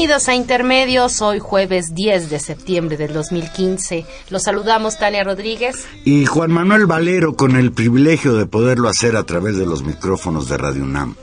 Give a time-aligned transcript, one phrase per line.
[0.00, 4.06] Bienvenidos a Intermedios, hoy jueves 10 de septiembre del 2015.
[4.30, 5.84] Los saludamos Tania Rodríguez.
[6.06, 10.48] Y Juan Manuel Valero con el privilegio de poderlo hacer a través de los micrófonos
[10.48, 11.16] de Radio UNAM.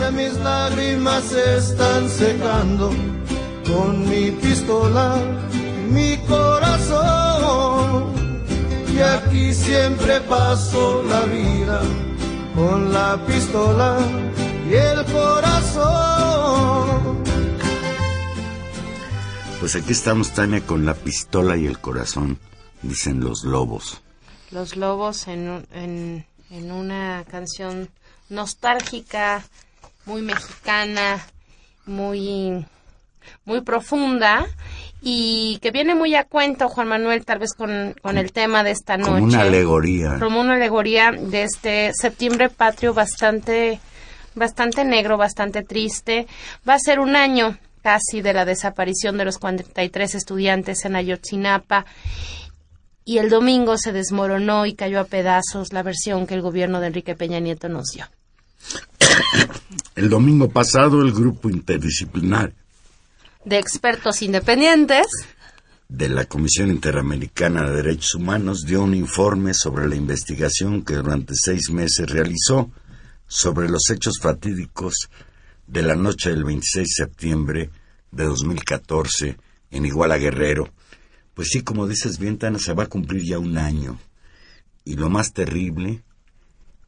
[0.00, 2.90] Ya mis lágrimas se están secando
[3.70, 5.18] con mi pistola,
[5.90, 8.14] mi corazón.
[8.96, 11.82] Y aquí siempre paso la vida
[12.54, 13.98] con la pistola
[14.70, 17.25] y el corazón.
[19.66, 22.38] Pues aquí estamos, Tania, con la pistola y el corazón,
[22.82, 24.00] dicen los lobos.
[24.52, 27.88] Los Lobos en, en, en una canción
[28.28, 29.42] nostálgica,
[30.04, 31.26] muy mexicana,
[31.84, 32.64] muy,
[33.44, 34.46] muy profunda
[35.02, 38.70] y que viene muy a cuento, Juan Manuel, tal vez con, con el tema de
[38.70, 39.10] esta noche.
[39.14, 40.20] Como una alegoría.
[40.20, 43.80] como una alegoría de este septiembre patrio bastante
[44.36, 46.28] bastante negro, bastante triste.
[46.68, 51.86] Va a ser un año casi de la desaparición de los 43 estudiantes en Ayotzinapa
[53.04, 56.88] y el domingo se desmoronó y cayó a pedazos la versión que el gobierno de
[56.88, 58.06] Enrique Peña Nieto nos dio.
[59.94, 62.52] El domingo pasado, el grupo interdisciplinar
[63.44, 65.06] De expertos independientes,
[65.88, 71.34] de la Comisión Interamericana de Derechos Humanos dio un informe sobre la investigación que durante
[71.36, 72.68] seis meses realizó
[73.28, 75.08] sobre los hechos fatídicos
[75.66, 77.70] de la noche del 26 de septiembre
[78.10, 79.36] de 2014
[79.70, 80.72] en Iguala Guerrero.
[81.34, 83.98] Pues sí, como dices bien, Tana, se va a cumplir ya un año.
[84.84, 86.02] Y lo más terrible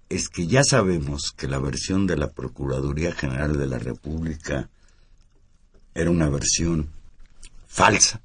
[0.09, 4.71] es que ya sabemos que la versión de la Procuraduría General de la República
[5.95, 6.89] era una versión
[7.67, 8.23] falsa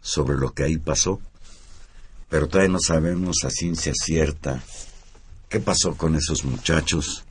[0.00, 1.20] sobre lo que ahí pasó,
[2.28, 4.62] pero todavía no sabemos a ciencia cierta
[5.48, 7.24] qué pasó con esos muchachos,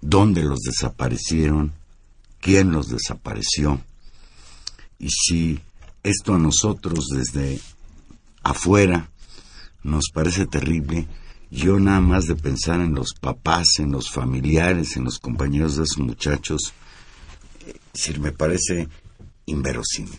[0.00, 1.72] dónde los desaparecieron,
[2.40, 3.80] quién los desapareció,
[4.98, 5.60] y si
[6.02, 7.60] esto a nosotros desde
[8.42, 9.10] afuera
[9.82, 11.08] nos parece terrible,
[11.50, 15.84] yo nada más de pensar en los papás, en los familiares, en los compañeros de
[15.84, 16.72] esos muchachos,
[17.66, 18.88] eh, me parece
[19.46, 20.18] inverosímil.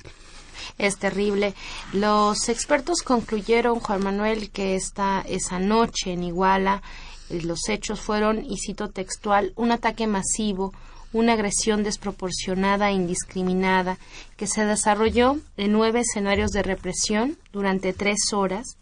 [0.77, 1.53] es terrible.
[1.93, 6.81] Los expertos concluyeron, Juan Manuel, que esta, esa noche en Iguala
[7.29, 10.73] eh, los hechos fueron, y cito textual, un ataque masivo,
[11.13, 13.97] una agresión desproporcionada e indiscriminada
[14.37, 18.77] que se desarrolló en nueve escenarios de represión durante tres horas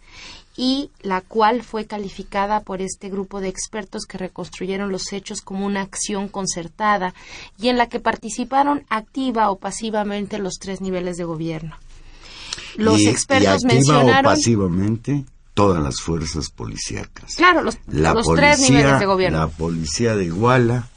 [0.56, 5.66] y la cual fue calificada por este grupo de expertos que reconstruyeron los hechos como
[5.66, 7.14] una acción concertada
[7.58, 11.78] y en la que participaron activa o pasivamente los tres niveles de gobierno.
[12.76, 15.24] Los y, expertos y activa mencionaron o pasivamente
[15.54, 17.36] todas las fuerzas policíacas.
[17.36, 20.90] claro los, La los policía, tres niveles de gobierno la policía de Iguala,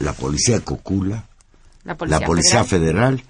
[0.00, 1.24] la policía Cocula,
[1.84, 3.18] la policía, la policía federal.
[3.18, 3.24] federal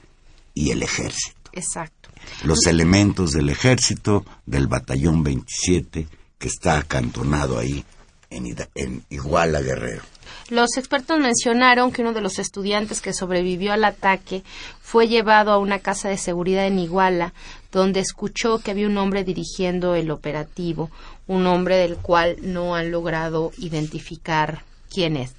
[0.55, 1.51] y el ejército.
[1.53, 2.09] exacto
[2.45, 6.09] Los elementos del ejército del batallón 27
[6.39, 7.85] que está acantonado ahí
[8.31, 10.03] en Iguala Guerrero.
[10.51, 14.43] Los expertos mencionaron que uno de los estudiantes que sobrevivió al ataque
[14.81, 17.35] fue llevado a una casa de seguridad en Iguala,
[17.71, 20.91] donde escuchó que había un hombre dirigiendo el operativo,
[21.27, 25.35] un hombre del cual no han logrado identificar quién es.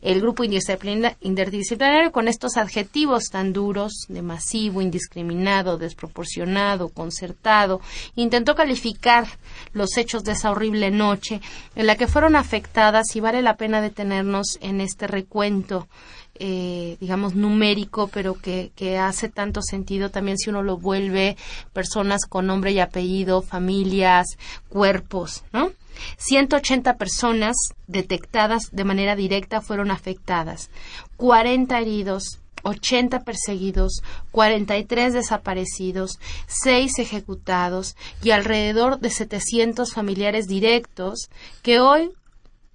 [0.00, 7.80] El grupo interdisciplinario con estos adjetivos tan duros de masivo, indiscriminado, desproporcionado, concertado,
[8.16, 9.26] intentó calificar
[9.72, 11.40] los hechos de esa horrible noche
[11.74, 15.88] en la que fueron afectadas y vale la pena detenernos en este recuento
[16.34, 21.36] eh, digamos, numérico, pero que, que, hace tanto sentido también si uno lo vuelve
[21.74, 25.72] personas con nombre y apellido, familias, cuerpos, ¿no?
[26.16, 27.56] 180 personas
[27.86, 30.70] detectadas de manera directa fueron afectadas,
[31.16, 41.28] 40 heridos, 80 perseguidos, 43 desaparecidos, 6 ejecutados y alrededor de 700 familiares directos
[41.62, 42.12] que hoy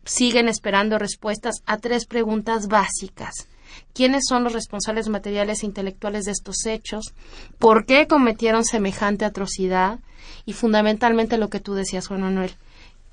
[0.05, 3.47] siguen esperando respuestas a tres preguntas básicas.
[3.93, 7.13] ¿Quiénes son los responsables materiales e intelectuales de estos hechos?
[7.59, 9.99] ¿Por qué cometieron semejante atrocidad?
[10.45, 12.55] Y fundamentalmente lo que tú decías, Juan Manuel,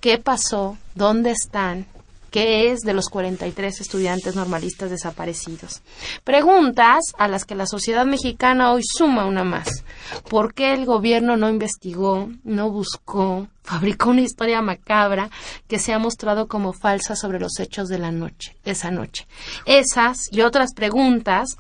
[0.05, 0.77] ¿qué pasó?
[0.95, 1.87] ¿Dónde están?
[2.35, 5.83] ¿Qué es de los 43 estudiantes normalistas desaparecidos?
[6.25, 9.85] Preguntas a las que la sociedad mexicana hoy suma una más.
[10.29, 15.31] ¿Por qué el gobierno no investigó, no buscó, fabricó una historia macabra
[15.69, 19.29] que se ha mostrado como falsa sobre los hechos de la noche, esa noche?
[19.65, 21.51] Esas y otras preguntas,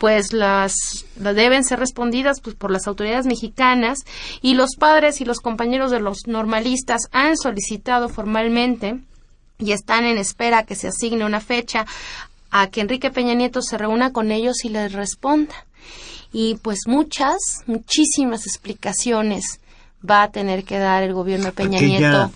[0.00, 0.74] pues las,
[1.20, 3.98] las deben ser respondidas pues, por las autoridades mexicanas
[4.40, 9.02] y los padres y los compañeros de los normalistas han solicitado formalmente
[9.58, 11.86] y están en espera que se asigne una fecha
[12.50, 15.54] a que Enrique Peña Nieto se reúna con ellos y les responda.
[16.32, 17.36] Y pues muchas,
[17.66, 19.60] muchísimas explicaciones
[20.08, 22.30] va a tener que dar el gobierno de Peña Nieto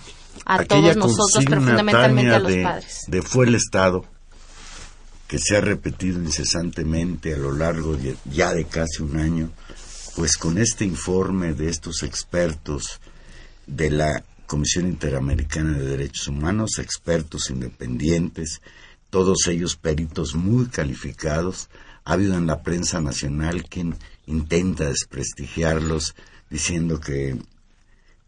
[0.44, 3.04] a todos nosotros, pero fundamentalmente a los padres.
[3.08, 4.04] De fue el Estado
[5.26, 9.50] que se ha repetido incesantemente a lo largo de, ya de casi un año,
[10.16, 13.00] pues con este informe de estos expertos
[13.66, 18.62] de la Comisión Interamericana de Derechos Humanos, expertos independientes,
[19.10, 21.68] todos ellos peritos muy calificados.
[22.04, 23.94] Ha habido en la prensa nacional quien
[24.26, 26.14] intenta desprestigiarlos
[26.48, 27.38] diciendo que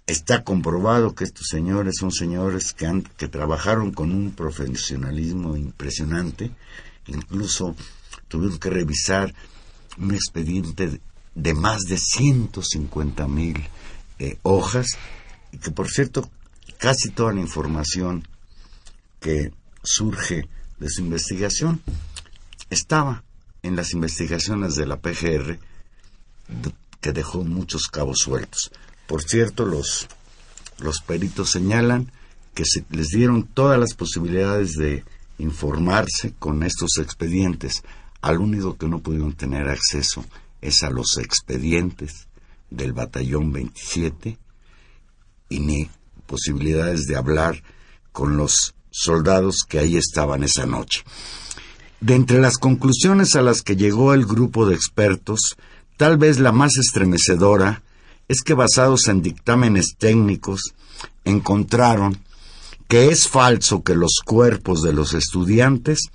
[0.06, 6.50] está comprobado que estos señores son señores que, han, que trabajaron con un profesionalismo impresionante.
[7.06, 7.75] Incluso
[8.28, 9.34] tuvieron que revisar
[9.96, 11.00] un expediente
[11.34, 13.56] de más de 150 mil
[14.19, 14.87] eh, hojas
[15.52, 16.31] y que por cierto
[16.79, 18.26] casi toda la información
[19.20, 19.52] que
[19.82, 20.49] surge
[20.79, 21.82] de su investigación
[22.70, 23.23] estaba
[23.62, 25.58] en las investigaciones de la PGR
[27.00, 28.70] que dejó muchos cabos sueltos.
[29.06, 30.08] Por cierto, los,
[30.79, 32.11] los peritos señalan
[32.55, 35.05] que se les dieron todas las posibilidades de
[35.38, 37.82] informarse con estos expedientes.
[38.20, 40.25] Al único que no pudieron tener acceso
[40.61, 42.26] es a los expedientes
[42.70, 44.38] del batallón 27
[45.50, 45.91] y ni
[46.26, 47.62] posibilidades de hablar
[48.12, 51.05] con los soldados que ahí estaban esa noche.
[52.00, 55.56] De entre las conclusiones a las que llegó el grupo de expertos,
[55.99, 57.82] tal vez la más estremecedora
[58.29, 60.73] es que basados en dictámenes técnicos
[61.25, 62.23] encontraron
[62.88, 66.08] que es falso que los cuerpos de los estudiantes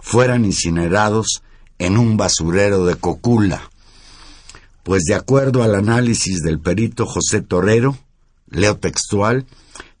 [0.00, 1.42] fueran incinerados
[1.78, 3.70] en un basurero de Cocula,
[4.82, 7.98] pues de acuerdo al análisis del perito José Torero,
[8.48, 9.46] leo textual,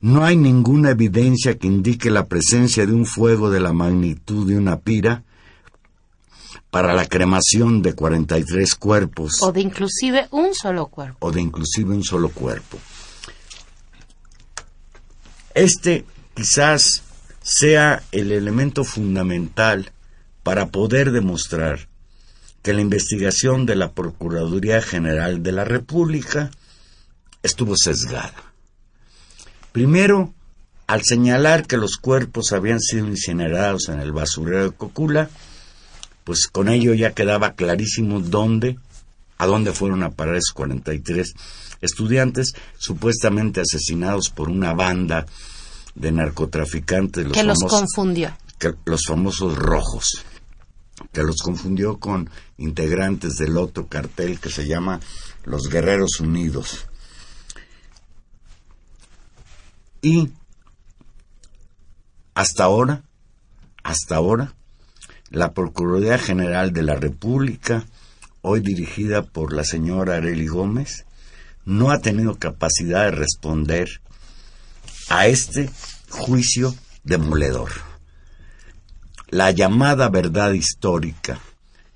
[0.00, 4.56] no hay ninguna evidencia que indique la presencia de un fuego de la magnitud de
[4.56, 5.24] una pira
[6.70, 9.42] para la cremación de 43 cuerpos.
[9.42, 11.26] O de inclusive un solo cuerpo.
[11.26, 12.78] O de inclusive un solo cuerpo.
[15.54, 16.04] Este
[16.34, 17.02] quizás
[17.42, 19.90] sea el elemento fundamental
[20.42, 21.88] para poder demostrar
[22.62, 26.50] que la investigación de la Procuraduría General de la República
[27.46, 28.34] estuvo sesgada.
[29.72, 30.34] Primero,
[30.86, 35.30] al señalar que los cuerpos habían sido incinerados en el basurero de Cocula,
[36.24, 38.78] pues con ello ya quedaba clarísimo dónde,
[39.38, 41.34] a dónde fueron a parar esos 43
[41.80, 45.26] estudiantes supuestamente asesinados por una banda
[45.94, 47.24] de narcotraficantes.
[47.24, 48.36] Los que los confundió.
[48.58, 50.24] Que, los famosos rojos,
[51.12, 55.00] que los confundió con integrantes del otro cartel que se llama
[55.44, 56.86] los Guerreros Unidos.
[60.06, 60.32] Y
[62.32, 63.02] hasta ahora,
[63.82, 64.54] hasta ahora,
[65.30, 67.86] la Procuraduría General de la República,
[68.40, 71.06] hoy dirigida por la señora Areli Gómez,
[71.64, 74.00] no ha tenido capacidad de responder
[75.08, 75.70] a este
[76.08, 76.72] juicio
[77.02, 77.72] demoledor.
[79.28, 81.40] La llamada verdad histórica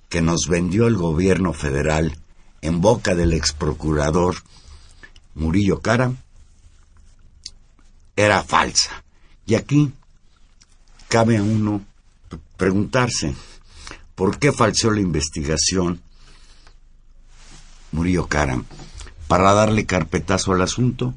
[0.09, 2.19] que nos vendió el gobierno federal
[2.61, 4.35] en boca del ex procurador
[5.37, 6.13] Murillo Cara
[8.21, 9.03] era falsa.
[9.47, 9.93] Y aquí
[11.09, 11.85] cabe a uno
[12.57, 13.35] preguntarse,
[14.15, 16.01] ¿por qué falseó la investigación
[17.93, 18.65] Murillo Karam?
[19.27, 21.15] ¿Para darle carpetazo al asunto?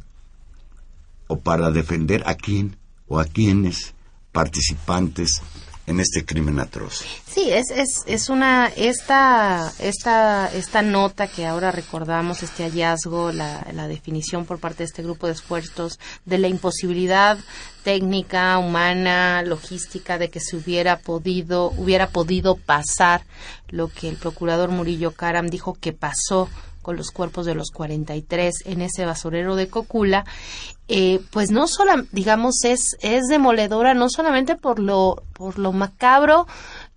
[1.27, 3.93] ¿O para defender a quién o a quiénes
[4.31, 5.41] participantes
[5.85, 7.03] en este crimen atroz.
[7.27, 13.65] Sí, es, es, es una, esta, esta, esta nota que ahora recordamos, este hallazgo, la,
[13.73, 17.37] la definición por parte de este grupo de esfuerzos de la imposibilidad
[17.83, 23.23] técnica, humana, logística de que se hubiera podido, hubiera podido pasar
[23.69, 26.49] lo que el procurador Murillo Karam dijo que pasó
[26.83, 30.25] con los cuerpos de los 43 en ese basurero de Cocula,
[30.89, 36.45] eh, pues no solo, digamos, es, es demoledora no solamente por lo, por lo macabro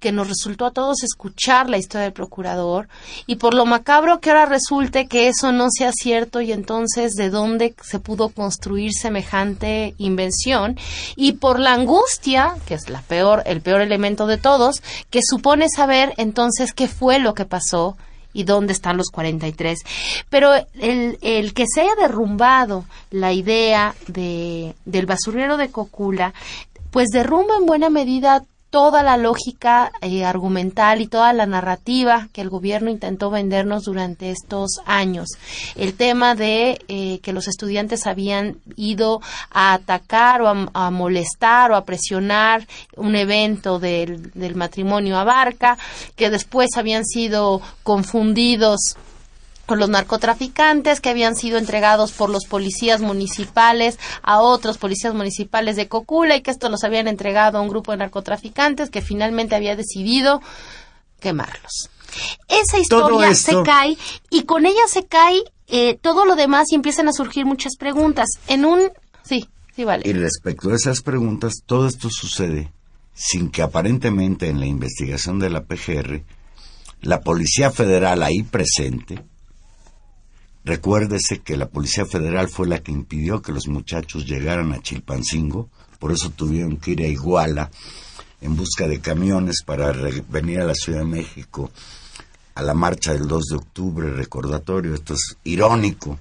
[0.00, 2.88] que nos resultó a todos escuchar la historia del procurador
[3.26, 7.31] y por lo macabro que ahora resulte que eso no sea cierto y entonces de
[7.31, 10.76] dónde se pudo construir semejante invención
[11.14, 15.69] y por la angustia, que es la peor, el peor elemento de todos, que supone
[15.69, 17.97] saber entonces qué fue lo que pasó
[18.37, 19.78] y dónde están los 43.
[20.28, 26.35] Pero el, el que se haya derrumbado la idea de, del basurero de Cocula,
[26.90, 28.45] pues derrumba en buena medida
[28.76, 34.30] toda la lógica eh, argumental y toda la narrativa que el gobierno intentó vendernos durante
[34.30, 35.30] estos años.
[35.76, 41.75] El tema de eh, que los estudiantes habían ido a atacar o a, molestar o
[41.75, 42.66] a presionar
[42.99, 45.78] un evento del, del matrimonio Abarca,
[46.14, 48.99] que después habían sido confundidos
[49.66, 55.76] con los narcotraficantes que habían sido entregados por los policías municipales a otros policías municipales
[55.76, 59.56] de Cocula y que esto los habían entregado a un grupo de narcotraficantes que finalmente
[59.56, 60.40] había decidido
[61.20, 61.90] quemarlos.
[62.49, 63.99] Esa historia se cae
[64.30, 68.28] y con ella se cae eh, todo lo demás y empiezan a surgir muchas preguntas.
[68.46, 68.90] En un...
[69.23, 70.08] Sí, sí, vale.
[70.08, 72.73] Y respecto a esas preguntas, todo esto sucede
[73.12, 76.23] sin que aparentemente en la investigación de la PGR
[77.00, 79.25] la Policía Federal ahí presente
[80.66, 85.70] Recuérdese que la Policía Federal fue la que impidió que los muchachos llegaran a Chilpancingo,
[86.00, 87.70] por eso tuvieron que ir a Iguala
[88.40, 89.92] en busca de camiones para
[90.28, 91.70] venir a la Ciudad de México
[92.56, 96.18] a la marcha del 2 de octubre, recordatorio, esto es irónico,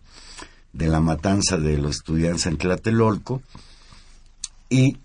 [0.73, 3.41] de la matanza de los estudiantes en Tlatelolco.
[4.69, 4.95] Y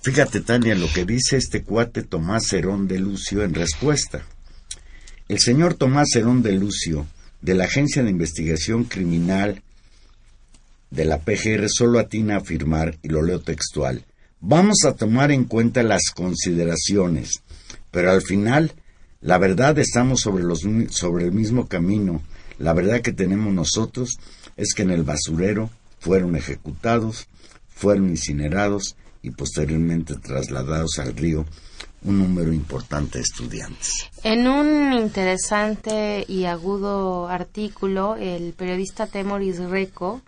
[0.00, 4.24] fíjate, Tania, lo que dice este cuate Tomás Herón de Lucio en respuesta.
[5.28, 7.06] El señor Tomás Herón de Lucio
[7.44, 9.62] de la Agencia de Investigación Criminal
[10.90, 14.06] de la PGR solo atina a afirmar, y lo leo textual,
[14.40, 17.42] vamos a tomar en cuenta las consideraciones,
[17.90, 18.72] pero al final
[19.20, 22.22] la verdad estamos sobre, los, sobre el mismo camino.
[22.58, 24.16] La verdad que tenemos nosotros
[24.56, 27.28] es que en el basurero fueron ejecutados,
[27.68, 31.44] fueron incinerados y posteriormente trasladados al río
[32.04, 34.10] un número importante de estudiantes.
[34.22, 40.20] En un interesante y agudo artículo, el periodista Temoris Reco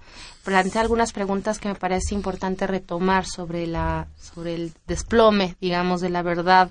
[0.44, 6.08] plantea algunas preguntas que me parece importante retomar sobre la sobre el desplome, digamos, de
[6.08, 6.70] la verdad,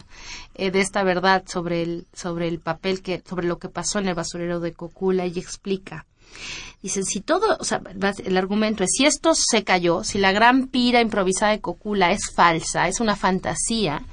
[0.56, 4.08] eh, de esta verdad sobre el sobre el papel que sobre lo que pasó en
[4.08, 6.06] el basurero de Cocula y explica
[6.86, 7.82] Dicen, si todo, o sea,
[8.24, 12.32] el argumento es, si esto se cayó, si la gran pira improvisada de Cocula es
[12.32, 14.04] falsa, es una fantasía,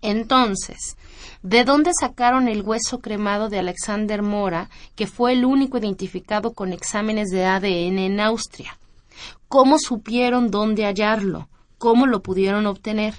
[0.00, 0.96] entonces,
[1.42, 6.72] ¿de dónde sacaron el hueso cremado de Alexander Mora, que fue el único identificado con
[6.72, 8.78] exámenes de ADN en Austria?
[9.48, 11.50] ¿Cómo supieron dónde hallarlo?
[11.76, 13.12] ¿Cómo lo pudieron obtener?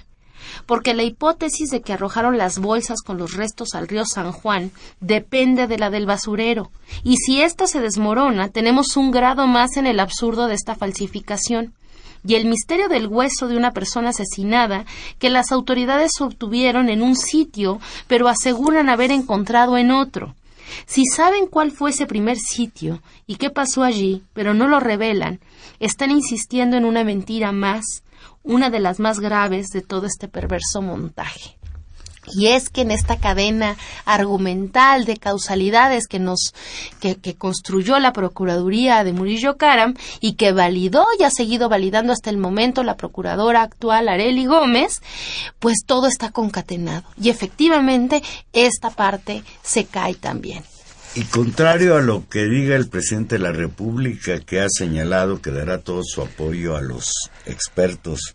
[0.66, 4.70] Porque la hipótesis de que arrojaron las bolsas con los restos al río San Juan
[5.00, 6.70] depende de la del basurero,
[7.02, 11.74] y si ésta se desmorona, tenemos un grado más en el absurdo de esta falsificación.
[12.26, 14.86] Y el misterio del hueso de una persona asesinada
[15.18, 20.34] que las autoridades obtuvieron en un sitio, pero aseguran haber encontrado en otro.
[20.86, 25.40] Si saben cuál fue ese primer sitio y qué pasó allí, pero no lo revelan,
[25.80, 28.02] están insistiendo en una mentira más
[28.42, 31.56] una de las más graves de todo este perverso montaje.
[32.32, 36.54] Y es que en esta cadena argumental de causalidades que nos
[37.00, 42.30] que, construyó la Procuraduría de Murillo Karam y que validó y ha seguido validando hasta
[42.30, 45.02] el momento la procuradora actual Areli Gómez,
[45.58, 47.04] pues todo está concatenado.
[47.20, 50.64] Y efectivamente esta parte se cae también.
[51.16, 55.52] Y contrario a lo que diga el presidente de la República, que ha señalado que
[55.52, 57.12] dará todo su apoyo a los
[57.46, 58.34] expertos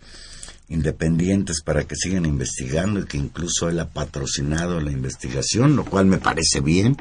[0.70, 6.06] independientes para que sigan investigando y que incluso él ha patrocinado la investigación, lo cual
[6.06, 6.96] me parece bien.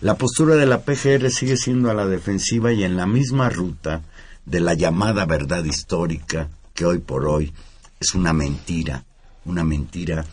[0.00, 4.02] La postura de la PGR sigue siendo a la defensiva y en la misma ruta
[4.46, 7.52] de la llamada verdad histórica, que hoy por hoy
[8.00, 9.04] es una mentira
[9.44, 10.24] una mentira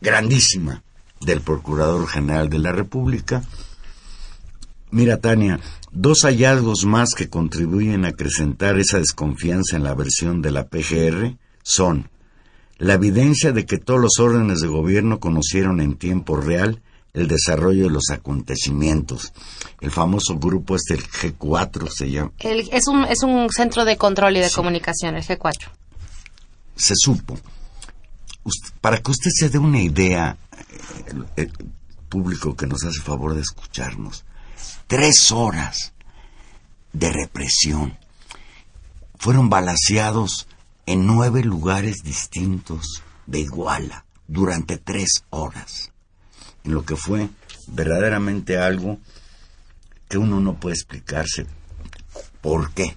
[0.00, 0.82] grandísima
[1.24, 3.42] del Procurador General de la República.
[4.90, 10.50] Mira, Tania, dos hallazgos más que contribuyen a acrecentar esa desconfianza en la versión de
[10.52, 12.08] la PGR son
[12.78, 16.82] la evidencia de que todos los órdenes de gobierno conocieron en tiempo real
[17.14, 19.32] el desarrollo de los acontecimientos.
[19.80, 22.32] El famoso grupo este, el G4 se llama.
[22.40, 25.70] es, un, es un centro de control y de comunicación, el G4.
[26.74, 27.38] Se supo.
[28.80, 30.36] para que usted se dé una idea,
[31.36, 31.52] el,
[32.08, 34.24] público que nos hace favor de escucharnos,
[34.86, 35.92] tres horas
[36.92, 37.98] de represión.
[39.16, 40.46] Fueron balaseados
[40.86, 45.90] en nueve lugares distintos de Iguala durante tres horas,
[46.62, 47.28] en lo que fue
[47.66, 48.98] verdaderamente algo
[50.08, 51.46] que uno no puede explicarse
[52.40, 52.96] por qué.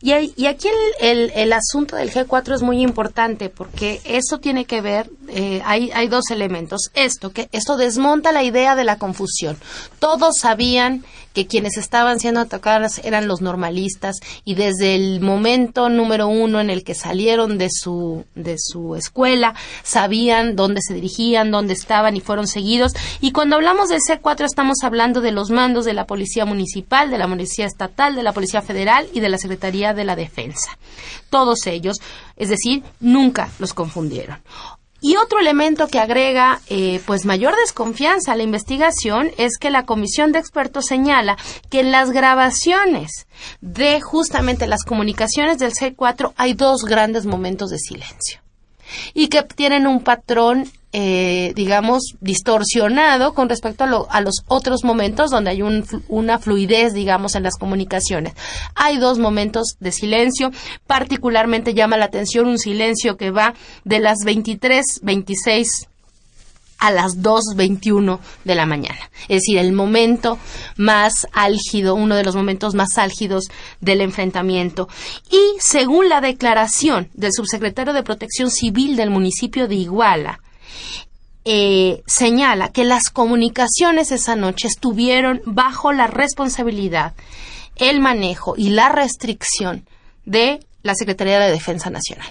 [0.00, 0.12] Y,
[0.46, 0.68] aquí
[1.00, 6.08] el, asunto del G4 es muy importante porque eso tiene que ver, eh, hay, hay
[6.08, 6.90] dos elementos.
[6.94, 9.56] Esto, que esto desmonta la idea de la confusión.
[9.98, 11.04] Todos sabían
[11.36, 14.16] que quienes estaban siendo atacadas eran los normalistas
[14.46, 19.54] y desde el momento número uno en el que salieron de su, de su escuela
[19.82, 22.94] sabían dónde se dirigían, dónde estaban y fueron seguidos.
[23.20, 27.18] Y cuando hablamos del C4 estamos hablando de los mandos de la Policía Municipal, de
[27.18, 30.78] la Policía Estatal, de la Policía Federal y de la Secretaría de la Defensa.
[31.28, 31.98] Todos ellos,
[32.36, 34.38] es decir, nunca los confundieron.
[35.00, 39.84] Y otro elemento que agrega eh, pues mayor desconfianza a la investigación es que la
[39.84, 41.36] comisión de expertos señala
[41.70, 43.26] que en las grabaciones
[43.60, 48.40] de justamente las comunicaciones del C4 hay dos grandes momentos de silencio
[49.14, 55.50] y que tienen un patrón eh, digamos, distorsionado con respecto a, los otros momentos donde
[55.50, 55.62] hay
[56.08, 58.34] una fluidez, digamos, en las comunicaciones.
[58.74, 60.52] Hay dos momentos de silencio,
[60.86, 65.88] particularmente llama la atención un silencio que va de las 23, 26
[66.78, 69.10] a las 2.21 de la mañana.
[69.28, 70.38] Es decir, el momento
[70.76, 73.44] más álgido, uno de los momentos más álgidos
[73.80, 74.88] del enfrentamiento.
[75.30, 80.40] Y según la declaración del subsecretario de Protección Civil del municipio de Iguala,
[81.44, 87.14] eh, señala que las comunicaciones esa noche estuvieron bajo la responsabilidad,
[87.76, 89.86] el manejo y la restricción
[90.24, 92.28] de la Secretaría de Defensa Nacional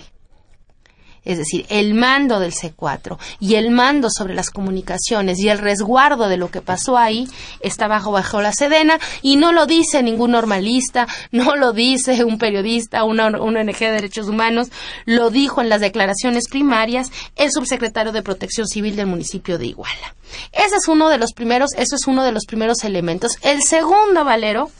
[1.25, 6.29] es decir, el mando del C4 y el mando sobre las comunicaciones y el resguardo
[6.29, 7.27] de lo que pasó ahí
[7.59, 12.37] está bajo, bajo la Sedena y no lo dice ningún normalista, no lo dice un
[12.37, 14.69] periodista, una, una ONG de derechos humanos,
[15.05, 20.15] lo dijo en las declaraciones primarias el subsecretario de Protección Civil del municipio de Iguala.
[20.51, 23.37] Ese es uno de los primeros, eso es uno de los primeros elementos.
[23.41, 24.71] El segundo, Valero,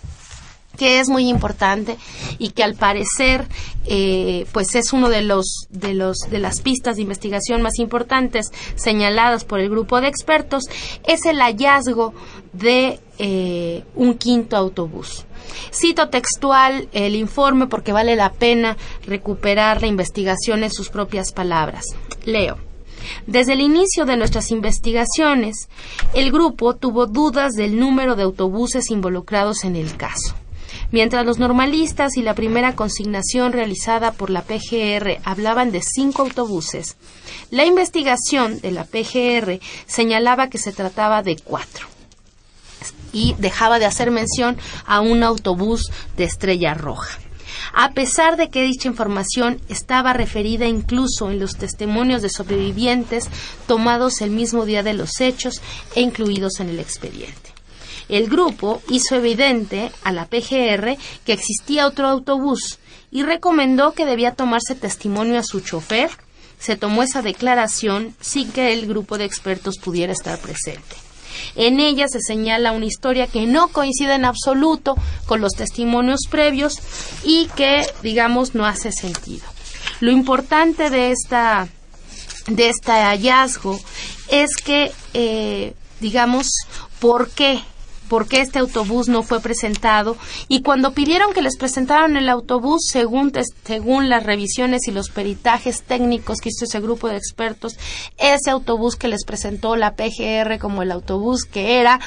[0.77, 1.97] que es muy importante
[2.38, 3.47] y que al parecer
[3.85, 8.51] eh, pues es uno de los de los de las pistas de investigación más importantes
[8.75, 10.63] señaladas por el grupo de expertos
[11.05, 12.13] es el hallazgo
[12.53, 15.25] de eh, un quinto autobús.
[15.71, 21.85] Cito textual el informe porque vale la pena recuperar la investigación en sus propias palabras.
[22.25, 22.57] Leo.
[23.27, 25.69] Desde el inicio de nuestras investigaciones,
[26.13, 30.35] el grupo tuvo dudas del número de autobuses involucrados en el caso.
[30.91, 36.95] Mientras los normalistas y la primera consignación realizada por la PGR hablaban de cinco autobuses,
[37.52, 41.88] la investigación de la PGR señalaba que se trataba de cuatro
[43.12, 47.19] y dejaba de hacer mención a un autobús de estrella roja
[47.74, 53.30] a pesar de que dicha información estaba referida incluso en los testimonios de sobrevivientes
[53.67, 55.62] tomados el mismo día de los hechos
[55.95, 57.54] e incluidos en el expediente.
[58.09, 62.79] El grupo hizo evidente a la PGR que existía otro autobús
[63.11, 66.11] y recomendó que debía tomarse testimonio a su chofer.
[66.59, 70.95] Se tomó esa declaración sin que el grupo de expertos pudiera estar presente.
[71.55, 76.79] En ella se señala una historia que no coincide en absoluto con los testimonios previos
[77.23, 79.45] y que, digamos, no hace sentido.
[79.99, 81.67] Lo importante de esta
[82.47, 83.79] de este hallazgo
[84.29, 86.49] es que, eh, digamos,
[86.99, 87.61] ¿por qué
[88.15, 90.15] por qué este autobús no fue presentado.
[90.47, 93.34] Y cuando pidieron que les presentaran el autobús según,
[93.65, 97.78] según las revisiones y los peritajes técnicos que hizo ese grupo de expertos,
[98.17, 101.99] ese autobús que les presentó la PGR como el autobús que era,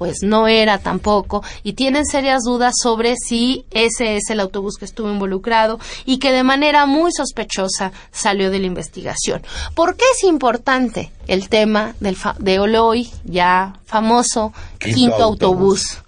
[0.00, 4.86] pues no era tampoco y tienen serias dudas sobre si ese es el autobús que
[4.86, 9.42] estuvo involucrado y que de manera muy sospechosa salió de la investigación.
[9.74, 15.98] ¿Por qué es importante el tema del de Oloy, ya famoso quinto, autobús?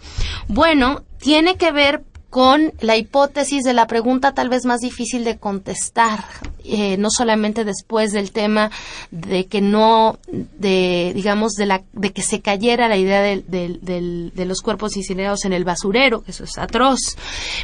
[0.48, 2.02] Bueno, tiene que ver
[2.32, 6.24] con la hipótesis de la pregunta tal vez más difícil de contestar
[6.64, 8.70] eh, no solamente después del tema
[9.10, 14.62] de que no, de, digamos, de, la, de que se cayera la idea de, los
[14.62, 17.18] cuerpos incinerados en el basurero, eso es atroz,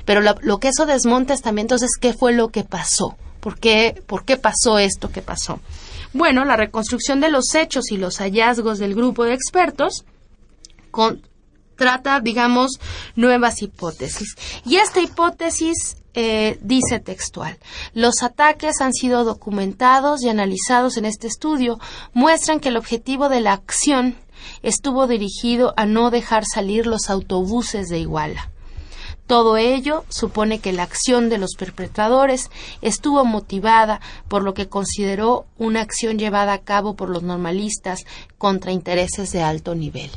[0.04, 3.59] pero lo, lo, que eso desmonta es también entonces qué fue lo que pasó, por
[3.59, 5.61] qué, por qué pasó esto que pasó.
[6.12, 10.04] Bueno, la reconstrucción de los hechos y los hallazgos del grupo de expertos
[10.90, 11.22] con,
[11.78, 12.80] trata, digamos,
[13.16, 14.34] nuevas hipótesis.
[14.66, 17.56] Y esta hipótesis eh, dice textual,
[17.94, 21.78] los ataques han sido documentados y analizados en este estudio,
[22.12, 24.16] muestran que el objetivo de la acción
[24.62, 28.50] estuvo dirigido a no dejar salir los autobuses de Iguala.
[29.28, 35.44] Todo ello supone que la acción de los perpetradores estuvo motivada por lo que consideró
[35.58, 38.06] una acción llevada a cabo por los normalistas
[38.38, 40.10] contra intereses de alto nivel.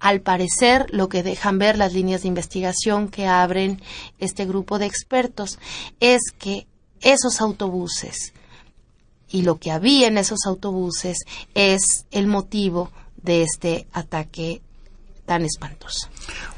[0.00, 3.82] Al parecer, lo que dejan ver las líneas de investigación que abren
[4.18, 5.58] este grupo de expertos
[6.00, 6.66] es que
[7.00, 8.32] esos autobuses
[9.30, 11.18] y lo que había en esos autobuses
[11.54, 14.62] es el motivo de este ataque
[15.26, 16.08] tan espantoso.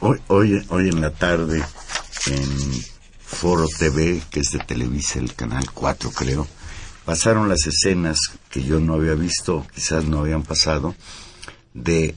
[0.00, 1.62] Hoy, hoy, hoy en la tarde
[2.26, 2.84] en
[3.18, 6.46] Foro TV, que es de Televisa, el canal 4 creo,
[7.04, 8.18] pasaron las escenas
[8.50, 10.94] que yo no había visto, quizás no habían pasado,
[11.74, 12.14] de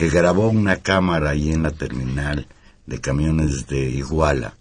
[0.00, 2.46] que grabó una cámara ahí en la terminal
[2.86, 4.56] de camiones de Iguala,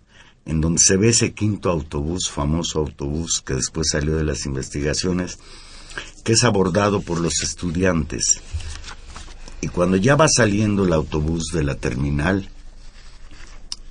[0.45, 5.39] en donde se ve ese quinto autobús, famoso autobús que después salió de las investigaciones,
[6.25, 8.41] que es abordado por los estudiantes.
[9.61, 12.49] Y cuando ya va saliendo el autobús de la terminal,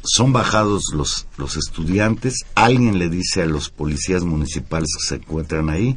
[0.04, 5.70] son bajados los, los estudiantes, alguien le dice a los policías municipales que se encuentran
[5.70, 5.96] ahí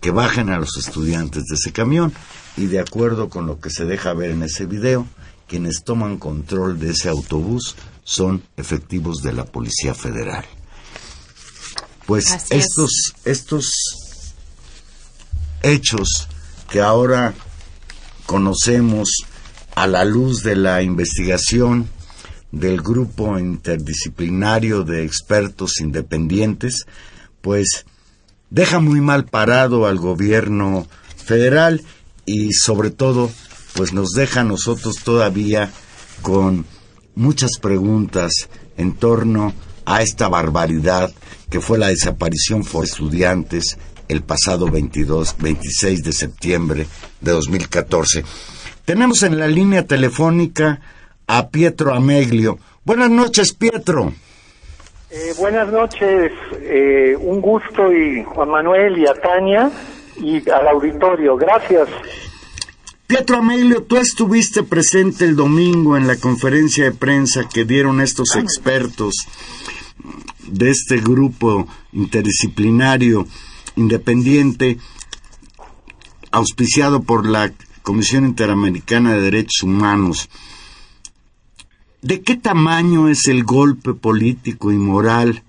[0.00, 2.12] que bajen a los estudiantes de ese camión
[2.56, 5.06] y de acuerdo con lo que se deja ver en ese video,
[5.48, 10.44] quienes toman control de ese autobús son efectivos de la Policía Federal.
[12.06, 13.70] Pues estos, estos
[15.62, 16.28] hechos
[16.68, 17.34] que ahora
[18.26, 19.08] conocemos
[19.74, 21.88] a la luz de la investigación
[22.50, 26.86] del grupo interdisciplinario de expertos independientes,
[27.40, 27.86] pues
[28.50, 30.86] deja muy mal parado al gobierno
[31.16, 31.82] federal
[32.24, 33.30] y sobre todo
[33.74, 35.70] pues nos deja a nosotros todavía
[36.20, 36.66] con
[37.14, 38.32] muchas preguntas
[38.76, 39.52] en torno
[39.84, 41.12] a esta barbaridad
[41.50, 46.86] que fue la desaparición por estudiantes el pasado 22, 26 de septiembre
[47.20, 48.24] de 2014.
[48.84, 50.80] Tenemos en la línea telefónica
[51.26, 52.58] a Pietro Ameglio.
[52.84, 54.12] Buenas noches, Pietro.
[55.10, 59.70] Eh, buenas noches, eh, un gusto y Juan Manuel y a Tania
[60.16, 61.36] y al auditorio.
[61.36, 61.88] Gracias.
[63.06, 68.36] Pietro Amelio, tú estuviste presente el domingo en la conferencia de prensa que dieron estos
[68.36, 69.26] expertos
[70.46, 73.26] de este grupo interdisciplinario
[73.76, 74.78] independiente
[76.30, 80.30] auspiciado por la Comisión Interamericana de Derechos Humanos.
[82.00, 85.42] ¿De qué tamaño es el golpe político y moral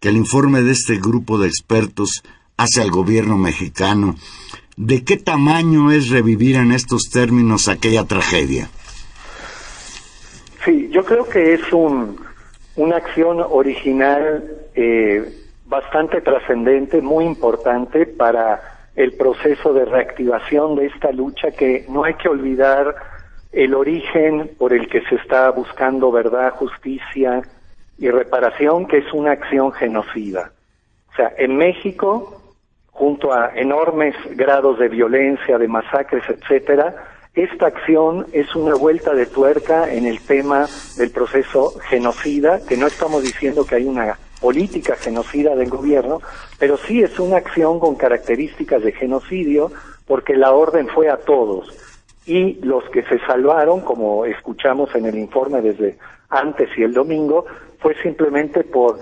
[0.00, 2.22] que el informe de este grupo de expertos
[2.60, 4.16] hace al gobierno mexicano.
[4.76, 8.68] ¿De qué tamaño es revivir en estos términos aquella tragedia?
[10.64, 12.20] Sí, yo creo que es un,
[12.76, 14.44] una acción original
[14.74, 15.32] eh,
[15.64, 18.60] bastante trascendente, muy importante para
[18.94, 22.94] el proceso de reactivación de esta lucha que no hay que olvidar
[23.52, 27.40] el origen por el que se está buscando verdad, justicia
[27.96, 30.52] y reparación, que es una acción genocida.
[31.12, 32.39] O sea, en México
[32.92, 36.94] junto a enormes grados de violencia, de masacres, etcétera,
[37.34, 42.88] esta acción es una vuelta de tuerca en el tema del proceso genocida, que no
[42.88, 46.20] estamos diciendo que hay una política genocida del gobierno,
[46.58, 49.70] pero sí es una acción con características de genocidio,
[50.06, 51.72] porque la orden fue a todos.
[52.26, 55.98] Y los que se salvaron, como escuchamos en el informe desde
[56.30, 57.46] antes y el domingo,
[57.78, 58.98] fue simplemente por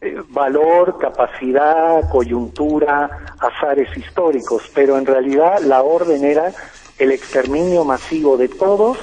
[0.00, 6.52] eh, valor, capacidad, coyuntura, azares históricos, pero en realidad la orden era
[6.98, 8.98] el exterminio masivo de todos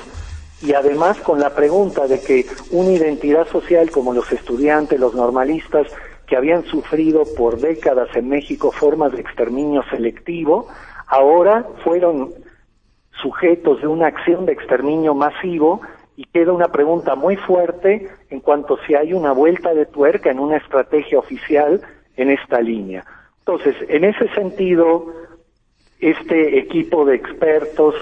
[0.61, 5.87] y además con la pregunta de que una identidad social como los estudiantes, los normalistas,
[6.25, 10.67] que habían sufrido por décadas en México formas de exterminio selectivo,
[11.07, 12.33] ahora fueron
[13.21, 15.81] sujetos de una acción de exterminio masivo
[16.17, 20.39] y queda una pregunta muy fuerte en cuanto si hay una vuelta de tuerca en
[20.39, 21.79] una estrategia oficial
[22.17, 23.05] en esta línea.
[23.39, 25.13] Entonces, en ese sentido,
[25.99, 27.95] este equipo de expertos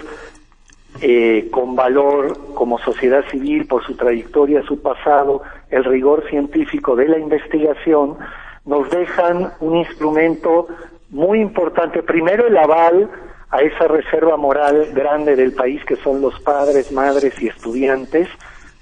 [1.01, 7.09] eh, con valor como sociedad civil por su trayectoria, su pasado, el rigor científico de
[7.09, 8.17] la investigación,
[8.63, 10.67] nos dejan un instrumento
[11.09, 12.01] muy importante.
[12.01, 13.09] Primero el aval
[13.55, 18.27] a esa reserva moral grande del país que son los padres, madres y estudiantes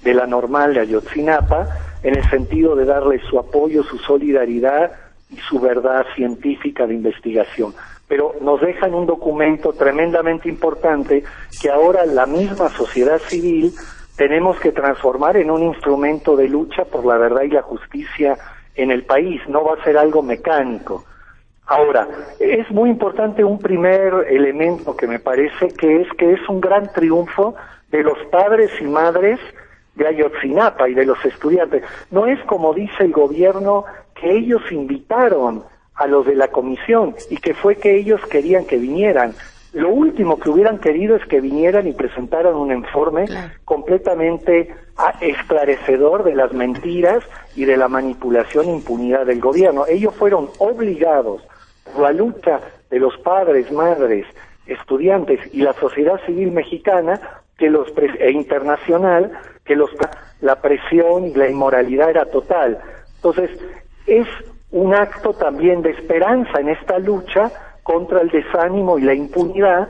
[0.02, 1.68] de la normal de Ayotzinapa,
[2.02, 4.90] en el sentido de darles su apoyo, su solidaridad
[5.30, 7.72] y su verdad científica de investigación.
[8.08, 11.22] Pero nos dejan un documento tremendamente importante
[11.62, 13.72] que ahora la misma sociedad civil
[14.16, 18.36] tenemos que transformar en un instrumento de lucha por la verdad y la justicia
[18.74, 21.04] en el país, no va a ser algo mecánico.
[21.66, 22.06] Ahora,
[22.38, 26.92] es muy importante un primer elemento que me parece que es que es un gran
[26.92, 27.54] triunfo
[27.90, 29.40] de los padres y madres
[29.94, 31.82] de Ayotzinapa y de los estudiantes.
[32.10, 37.36] No es como dice el gobierno que ellos invitaron a los de la comisión y
[37.36, 39.34] que fue que ellos querían que vinieran.
[39.72, 43.26] Lo último que hubieran querido es que vinieran y presentaran un informe
[43.64, 47.24] completamente ah, esclarecedor de las mentiras
[47.56, 49.86] y de la manipulación e impunidad del gobierno.
[49.88, 51.42] Ellos fueron obligados
[51.98, 54.26] la lucha de los padres, madres,
[54.66, 57.20] estudiantes y la sociedad civil mexicana
[57.58, 59.32] que los e internacional
[59.64, 59.90] que los
[60.40, 62.78] la presión y la inmoralidad era total.
[63.16, 63.50] Entonces,
[64.06, 64.26] es
[64.70, 67.50] un acto también de esperanza en esta lucha
[67.82, 69.88] contra el desánimo y la impunidad,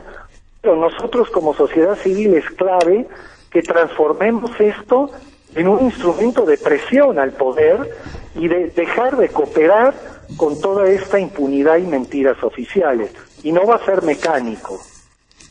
[0.61, 3.07] pero nosotros como sociedad civil es clave
[3.51, 5.09] que transformemos esto
[5.55, 7.89] en un instrumento de presión al poder
[8.35, 9.93] y de dejar de cooperar
[10.37, 13.11] con toda esta impunidad y mentiras oficiales.
[13.43, 14.79] Y no va a ser mecánico.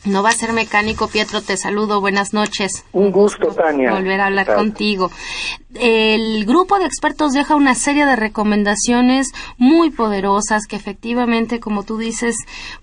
[0.05, 2.85] No va a ser mecánico, Pietro, te saludo, buenas noches.
[2.91, 3.91] Un gusto, Tania.
[3.91, 5.09] Volver a hablar contigo.
[5.75, 11.97] El grupo de expertos deja una serie de recomendaciones muy poderosas que efectivamente, como tú
[11.97, 12.35] dices,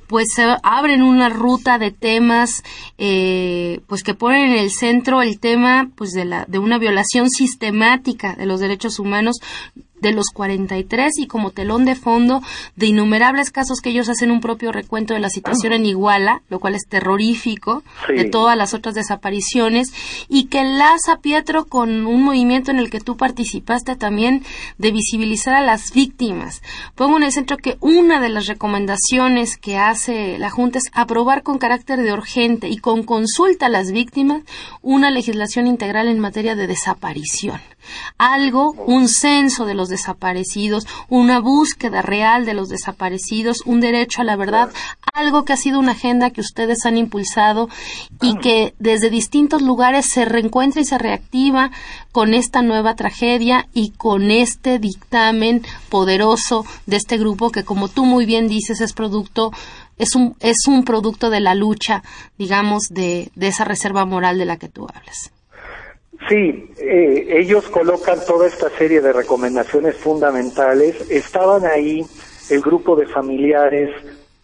[0.06, 0.28] pues
[0.62, 2.62] abren una ruta de temas,
[2.98, 7.30] eh, pues que ponen en el centro el tema, pues de la, de una violación
[7.30, 9.38] sistemática de los derechos humanos
[10.02, 12.42] de los 43 y como telón de fondo
[12.74, 16.58] de innumerables casos que ellos hacen un propio recuento de la situación en Iguala, lo
[16.58, 19.92] cual es terrorífico, de todas las otras desapariciones,
[20.28, 24.44] y que enlaza Pietro con un movimiento en el que tú participaste también
[24.78, 26.62] de visibilizar a las víctimas.
[26.94, 31.42] Pongo en el centro que una de las recomendaciones que hace la Junta es aprobar
[31.42, 34.42] con carácter de urgente y con consulta a las víctimas
[34.82, 37.60] una legislación integral en materia de desaparición
[38.18, 44.24] algo, un censo de los desaparecidos, una búsqueda real de los desaparecidos, un derecho a
[44.24, 44.70] la verdad,
[45.12, 47.68] algo que ha sido una agenda que ustedes han impulsado
[48.20, 51.70] y que desde distintos lugares se reencuentra y se reactiva
[52.12, 58.04] con esta nueva tragedia y con este dictamen poderoso de este grupo que como tú
[58.04, 59.52] muy bien dices es producto
[59.98, 62.02] es un, es un producto de la lucha,
[62.38, 65.30] digamos, de, de esa reserva moral de la que tú hablas.
[66.28, 71.10] Sí, eh, ellos colocan toda esta serie de recomendaciones fundamentales.
[71.10, 72.04] Estaban ahí
[72.50, 73.90] el grupo de familiares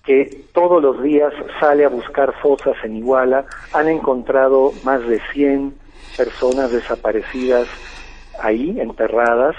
[0.04, 3.44] que todos los días sale a buscar fosas en Iguala.
[3.72, 5.74] Han encontrado más de 100
[6.16, 7.68] personas desaparecidas
[8.40, 9.54] ahí, enterradas,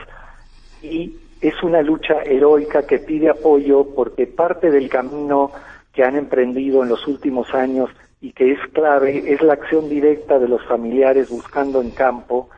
[0.82, 5.52] y es una lucha heroica que pide apoyo porque parte del camino
[5.94, 7.90] que han emprendido en los últimos años
[8.22, 12.50] y que es clave es la acción directa de los familiares buscando en campo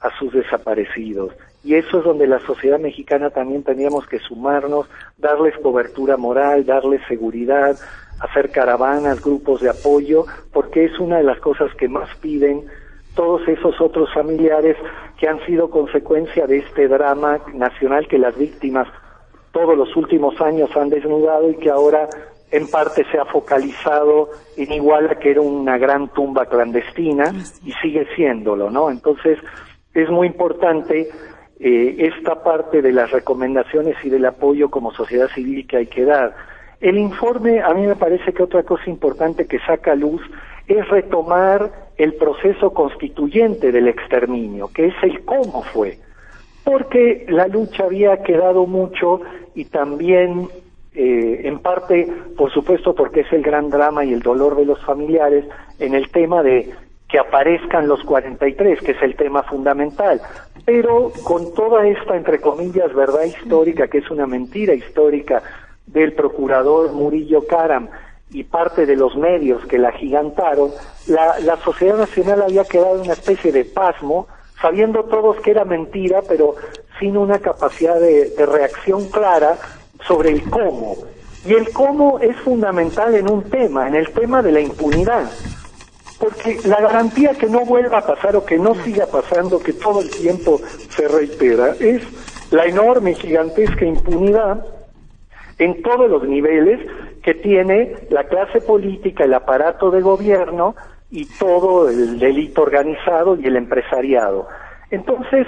[0.00, 1.32] a sus desaparecidos.
[1.64, 7.02] Y eso es donde la sociedad mexicana también teníamos que sumarnos, darles cobertura moral, darles
[7.08, 7.76] seguridad,
[8.20, 12.64] hacer caravanas, grupos de apoyo, porque es una de las cosas que más piden
[13.14, 14.76] todos esos otros familiares
[15.18, 18.86] que han sido consecuencia de este drama nacional que las víctimas
[19.50, 22.08] todos los últimos años han desnudado y que ahora
[22.50, 27.32] en parte se ha focalizado en Iguala, que era una gran tumba clandestina,
[27.64, 28.90] y sigue siéndolo, ¿no?
[28.90, 29.38] Entonces,
[29.94, 31.08] es muy importante
[31.60, 36.04] eh, esta parte de las recomendaciones y del apoyo como sociedad civil que hay que
[36.04, 36.34] dar.
[36.80, 40.22] El informe, a mí me parece que otra cosa importante que saca luz
[40.68, 45.98] es retomar el proceso constituyente del exterminio, que es el cómo fue,
[46.62, 49.20] porque la lucha había quedado mucho
[49.54, 50.48] y también
[51.00, 54.84] eh, en parte, por supuesto, porque es el gran drama y el dolor de los
[54.84, 55.44] familiares
[55.78, 56.74] en el tema de
[57.08, 60.20] que aparezcan los 43, que es el tema fundamental,
[60.64, 65.40] pero con toda esta, entre comillas, verdad histórica, que es una mentira histórica
[65.86, 67.88] del procurador Murillo Karam
[68.32, 70.72] y parte de los medios que la gigantaron,
[71.06, 74.26] la, la sociedad nacional había quedado en una especie de pasmo,
[74.60, 76.56] sabiendo todos que era mentira, pero
[76.98, 79.56] sin una capacidad de reacción clara
[80.06, 80.96] sobre el cómo.
[81.46, 85.30] Y el cómo es fundamental en un tema, en el tema de la impunidad.
[86.18, 90.00] Porque la garantía que no vuelva a pasar o que no siga pasando, que todo
[90.00, 92.02] el tiempo se reitera, es
[92.50, 94.64] la enorme gigantesca impunidad
[95.58, 96.80] en todos los niveles
[97.22, 100.74] que tiene la clase política, el aparato de gobierno
[101.10, 104.48] y todo el delito organizado y el empresariado.
[104.90, 105.46] Entonces,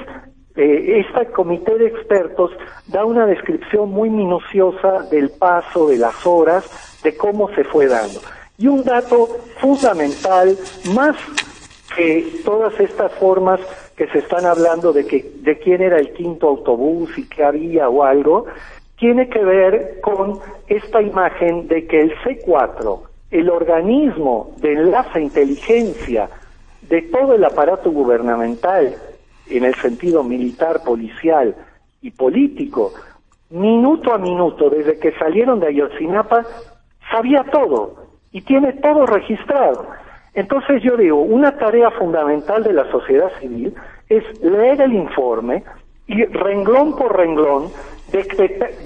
[0.61, 2.51] eh, este comité de expertos
[2.87, 6.68] da una descripción muy minuciosa del paso de las horas,
[7.03, 8.20] de cómo se fue dando.
[8.59, 10.55] Y un dato fundamental,
[10.94, 11.16] más
[11.96, 13.59] que todas estas formas
[13.96, 17.88] que se están hablando de que de quién era el quinto autobús y qué había
[17.88, 18.44] o algo,
[18.99, 26.29] tiene que ver con esta imagen de que el C4, el organismo de enlace inteligencia
[26.83, 28.94] de todo el aparato gubernamental,
[29.51, 31.55] en el sentido militar, policial
[32.03, 32.93] y político,
[33.51, 36.45] minuto a minuto, desde que salieron de Ayotzinapa,
[37.11, 37.97] sabía todo
[38.33, 39.89] y tiene todo registrado.
[40.35, 43.75] Entonces yo digo, una tarea fundamental de la sociedad civil
[44.09, 45.65] es leer el informe
[46.07, 47.71] y renglón por renglón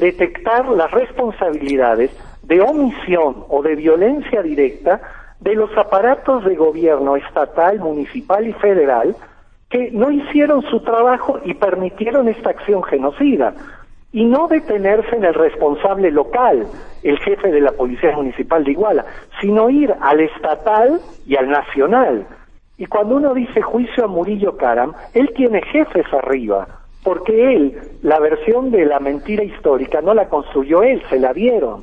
[0.00, 2.10] detectar las responsabilidades
[2.42, 5.00] de omisión o de violencia directa
[5.40, 9.16] de los aparatos de gobierno estatal, municipal y federal
[9.74, 13.54] que no hicieron su trabajo y permitieron esta acción genocida
[14.12, 16.68] y no detenerse en el responsable local,
[17.02, 19.04] el jefe de la Policía Municipal de Iguala,
[19.40, 22.24] sino ir al estatal y al nacional.
[22.78, 26.68] Y cuando uno dice juicio a Murillo Caram, él tiene jefes arriba,
[27.02, 31.82] porque él, la versión de la mentira histórica, no la construyó él, se la dieron.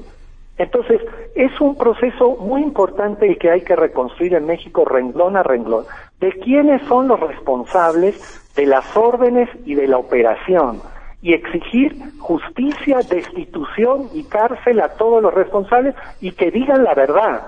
[0.62, 1.02] Entonces,
[1.34, 5.86] es un proceso muy importante el que hay que reconstruir en México renglón a renglón,
[6.20, 8.16] de quiénes son los responsables
[8.56, 10.80] de las órdenes y de la operación
[11.24, 17.42] y exigir justicia, destitución y cárcel a todos los responsables y que digan la verdad,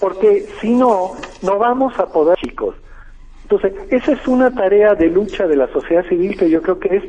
[0.00, 2.74] porque si no, no vamos a poder, chicos.
[3.42, 6.96] Entonces, esa es una tarea de lucha de la sociedad civil que yo creo que
[6.96, 7.04] es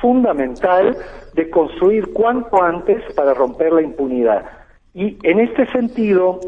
[0.00, 0.96] fundamental
[1.34, 4.57] de construir cuanto antes para romper la impunidad.
[4.94, 6.40] Y en este sentido,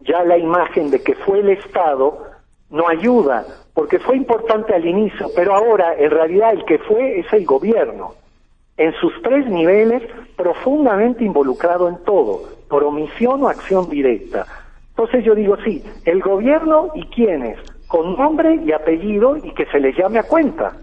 [0.00, 2.18] ya la imagen de que fue el Estado
[2.70, 7.32] no ayuda, porque fue importante al inicio, pero ahora en realidad el que fue es
[7.32, 8.14] el gobierno
[8.76, 10.02] en sus tres niveles,
[10.36, 14.46] profundamente involucrado en todo, por omisión o acción directa.
[14.90, 19.78] Entonces yo digo, sí, el gobierno y quiénes, con nombre y apellido y que se
[19.78, 20.76] les llame a cuenta.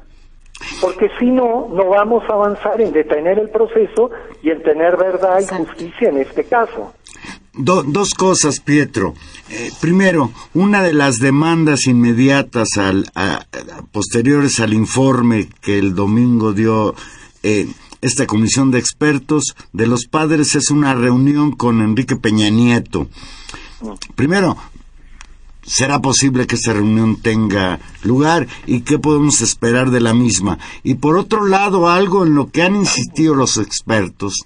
[0.80, 5.40] Porque si no, no vamos a avanzar en detener el proceso y en tener verdad
[5.40, 6.94] y justicia en este caso.
[7.54, 9.14] dos cosas, Pietro.
[9.50, 13.06] Eh, primero, una de las demandas inmediatas al,
[13.92, 16.96] posteriores al informe que el domingo dio
[17.44, 17.68] eh,
[18.02, 23.08] esta comisión de expertos de los padres es una reunión con Enrique Peña Nieto.
[24.16, 24.58] Primero,
[25.66, 30.60] ¿será posible que esta reunión tenga lugar y qué podemos esperar de la misma?
[30.84, 34.46] Y por otro lado, algo en lo que han insistido los expertos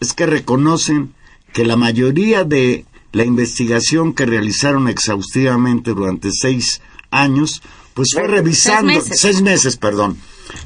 [0.00, 1.14] es que reconocen
[1.52, 7.62] que la mayoría de la investigación que realizaron exhaustivamente durante seis años,
[7.94, 10.16] pues fue revisando, seis meses perdón,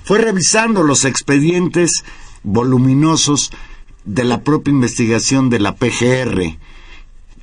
[0.05, 2.05] fue revisando los expedientes
[2.45, 3.51] voluminosos
[4.05, 6.57] de la propia investigación de la PGR,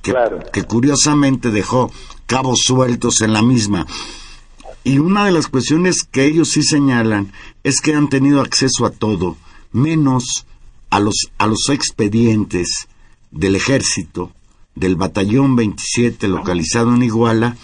[0.02, 0.16] que,
[0.54, 1.92] que curiosamente dejó
[2.26, 3.86] cabos sueltos en la misma.
[4.84, 7.32] Y una de las cuestiones que ellos sí señalan
[7.64, 9.38] es que han tenido acceso a todo,
[9.72, 10.46] menos
[10.90, 12.88] a los, a los expedientes
[13.32, 14.32] del ejército,
[14.76, 17.58] del batallón 27 localizado en Iguala,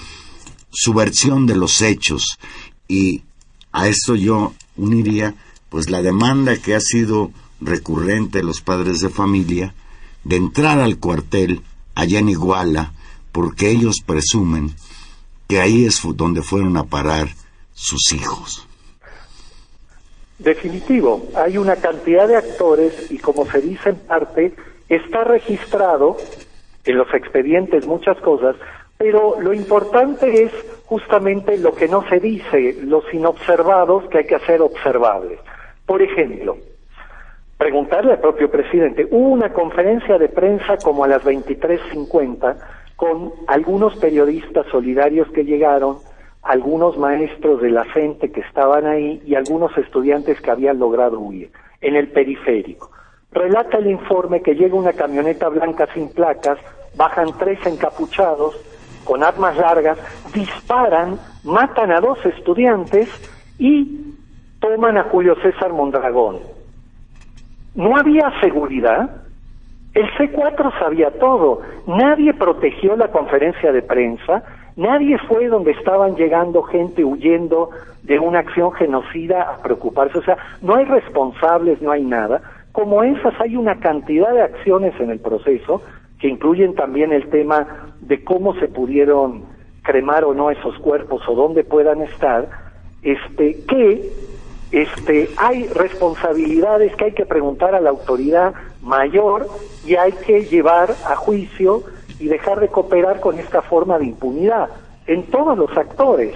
[0.72, 2.40] su versión de los hechos.
[2.88, 3.24] Y
[3.72, 5.36] a esto yo uniría
[5.70, 9.76] pues la demanda que ha sido recurrente de los padres de familia
[10.24, 11.62] de entrar al cuartel
[11.96, 12.94] allá en Iguala
[13.32, 14.72] porque ellos presumen
[15.48, 17.28] que ahí es donde fueron a parar
[17.74, 18.68] sus hijos.
[20.38, 24.54] Definitivo, hay una cantidad de actores y como se dice en parte,
[24.88, 26.18] está registrado
[26.86, 28.56] en los expedientes muchas cosas,
[28.98, 30.52] pero lo importante es
[30.86, 35.40] justamente lo que no se dice, los inobservados que hay que hacer observables.
[35.86, 36.58] Por ejemplo,
[37.58, 42.58] preguntarle al propio presidente, hubo una conferencia de prensa como a las 23.50
[43.00, 46.00] con algunos periodistas solidarios que llegaron,
[46.44, 51.50] algunos maestros de la gente que estaban ahí y algunos estudiantes que habían logrado huir
[51.80, 52.92] en el periférico.
[53.32, 56.60] Relata el informe que llega una camioneta blanca sin placas,
[56.98, 58.60] bajan tres encapuchados
[59.06, 59.98] con armas largas,
[60.34, 63.08] disparan, matan a dos estudiantes
[63.58, 64.14] y
[64.60, 66.40] toman a Julio César Mondragón.
[67.76, 69.24] No había seguridad.
[69.94, 71.62] El C4 sabía todo.
[71.88, 74.44] Nadie protegió la conferencia de prensa,
[74.80, 77.70] Nadie fue donde estaban llegando gente huyendo
[78.04, 80.20] de una acción genocida a preocuparse.
[80.20, 82.42] O sea, no hay responsables, no hay nada.
[82.72, 85.82] Como esas hay una cantidad de acciones en el proceso
[86.18, 89.44] que incluyen también el tema de cómo se pudieron
[89.82, 92.48] cremar o no esos cuerpos o dónde puedan estar,
[93.02, 94.10] este, que
[94.72, 99.48] este, hay responsabilidades que hay que preguntar a la autoridad mayor
[99.86, 101.84] y hay que llevar a juicio
[102.20, 104.70] y dejar de cooperar con esta forma de impunidad
[105.08, 106.36] en todos los actores.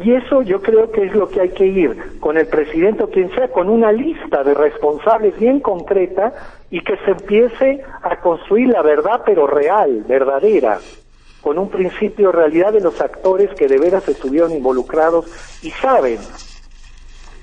[0.00, 3.10] Y eso yo creo que es lo que hay que ir con el presidente o
[3.10, 6.32] quien sea, con una lista de responsables bien concreta
[6.70, 10.80] y que se empiece a construir la verdad pero real, verdadera,
[11.40, 15.26] con un principio de realidad de los actores que de veras estuvieron involucrados
[15.62, 16.18] y saben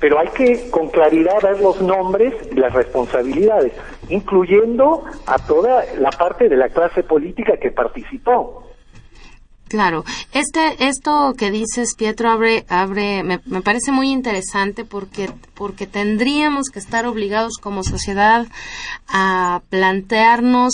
[0.02, 3.72] pero hay que con claridad ver los nombres y las responsabilidades,
[4.10, 8.64] incluyendo a toda la parte de la clase política que participó.
[9.70, 15.88] Claro, este, esto que dices, Pietro, abre, abre, me, me, parece muy interesante porque, porque
[15.88, 18.48] tendríamos que estar obligados como sociedad
[19.08, 20.74] a plantearnos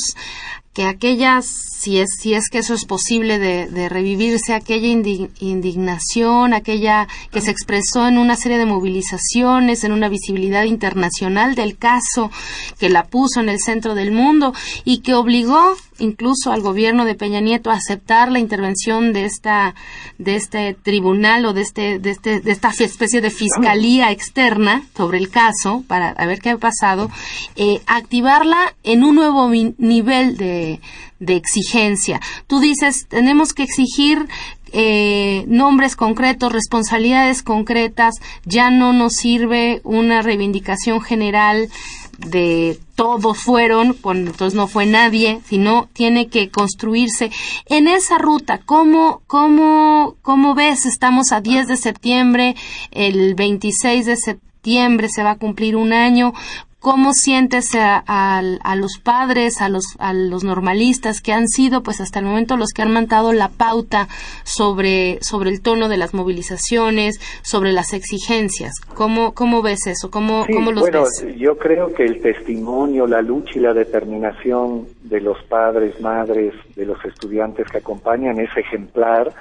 [0.78, 7.07] que aquellas, si es, si es que eso es posible de, revivirse, aquella indignación, aquella
[7.32, 12.30] que se expresó en una serie de movilizaciones, en una visibilidad internacional del caso,
[12.78, 14.53] que la puso en el centro del mundo
[14.86, 19.76] y que obligó incluso al gobierno de Peña Nieto a aceptar la intervención de esta
[20.18, 25.18] de este tribunal o de este de este de esta especie de fiscalía externa sobre
[25.18, 27.10] el caso para ver qué ha pasado
[27.56, 30.80] eh, activarla en un nuevo nivel de,
[31.20, 32.20] de exigencia.
[32.48, 34.28] Tú dices tenemos que exigir
[34.74, 41.70] eh, nombres concretos, responsabilidades concretas, ya no nos sirve una reivindicación general
[42.18, 47.32] de todos fueron, cuando entonces no fue nadie, sino tiene que construirse
[47.68, 48.59] en esa ruta.
[48.65, 50.86] ¿Cómo, cómo, cómo ves?
[50.86, 52.55] Estamos a 10 de septiembre,
[52.91, 56.34] el 26 de septiembre se va a cumplir un año.
[56.80, 58.41] ¿Cómo sientes a,
[58.75, 62.69] los padres, a los, a los normalistas que han sido, pues hasta el momento, los
[62.69, 64.07] que han mantado la pauta
[64.43, 68.73] sobre, sobre el tono de las movilizaciones, sobre las exigencias?
[68.93, 70.11] ¿Cómo, cómo ves eso?
[70.11, 71.03] ¿Cómo, cómo los bueno,
[71.36, 76.86] Yo creo que el testimonio, la lucha y la determinación de los padres, madres, de
[76.86, 79.34] los estudiantes que acompañan es ejemplar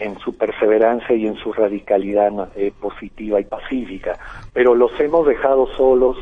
[0.00, 4.18] en su perseverancia y en su radicalidad eh, positiva y pacífica,
[4.52, 6.16] pero los hemos dejado solos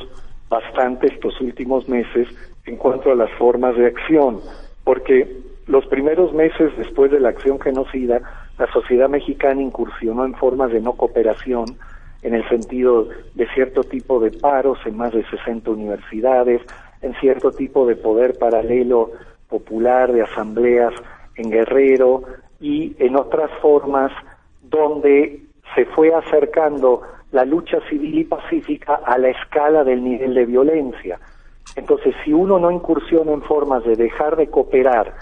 [0.53, 2.29] bastante estos últimos meses
[2.67, 4.41] en cuanto a las formas de acción,
[4.85, 5.27] porque
[5.67, 8.21] los primeros meses después de la acción genocida,
[8.59, 11.79] la sociedad mexicana incursionó en formas de no cooperación,
[12.21, 16.61] en el sentido de cierto tipo de paros en más de 60 universidades,
[17.01, 19.11] en cierto tipo de poder paralelo
[19.49, 20.93] popular, de asambleas
[21.37, 22.25] en Guerrero
[22.61, 24.13] y en otras formas
[24.63, 25.43] donde
[25.75, 27.03] se fue acercando
[27.33, 31.19] la lucha civil y pacífica a la escala del nivel de violencia.
[31.77, 35.15] Entonces, si uno no incursiona en formas de dejar de cooperar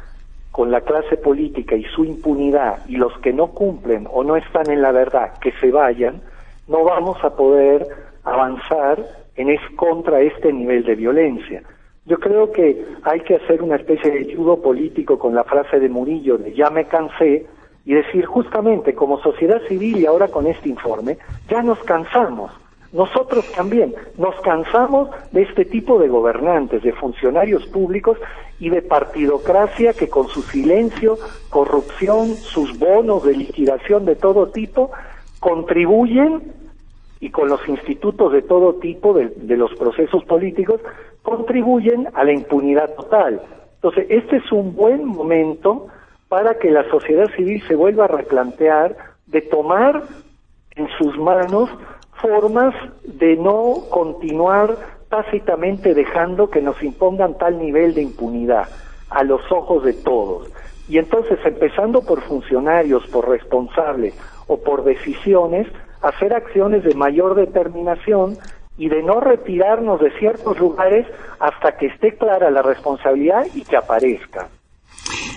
[0.51, 4.69] con la clase política y su impunidad y los que no cumplen o no están
[4.71, 6.21] en la verdad que se vayan,
[6.67, 7.87] no vamos a poder
[8.25, 8.99] avanzar
[9.37, 11.63] en es contra este nivel de violencia.
[12.07, 15.89] Yo creo que hay que hacer una especie de judo político con la frase de
[15.89, 17.47] Murillo de ya me cansé,
[17.85, 21.19] y decir justamente como sociedad civil y ahora con este informe,
[21.49, 22.51] ya nos cansamos.
[22.93, 28.19] Nosotros también nos cansamos de este tipo de gobernantes, de funcionarios públicos
[28.59, 31.17] y de partidocracia que con su silencio,
[31.51, 34.91] corrupción, sus bonos de liquidación de todo tipo,
[35.39, 36.53] contribuyen
[37.21, 40.81] y con los institutos de todo tipo de, de los procesos políticos,
[41.23, 43.41] contribuyen a la impunidad total.
[43.77, 45.87] Entonces, este es un buen momento
[46.31, 50.05] para que la sociedad civil se vuelva a replantear de tomar
[50.77, 51.69] en sus manos
[52.23, 52.73] formas
[53.03, 54.77] de no continuar
[55.09, 58.69] tácitamente dejando que nos impongan tal nivel de impunidad
[59.11, 60.49] a los ojos de todos.
[60.89, 64.15] Y entonces, empezando por funcionarios, por responsables
[64.47, 65.67] o por decisiones,
[66.01, 68.37] hacer acciones de mayor determinación
[68.79, 71.09] y de no retirarnos de ciertos lugares
[71.41, 74.49] hasta que esté clara la responsabilidad y que aparezca.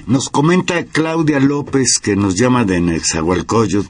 [0.05, 3.87] Nos comenta Claudia López, que nos llama de Nexahualcoyot,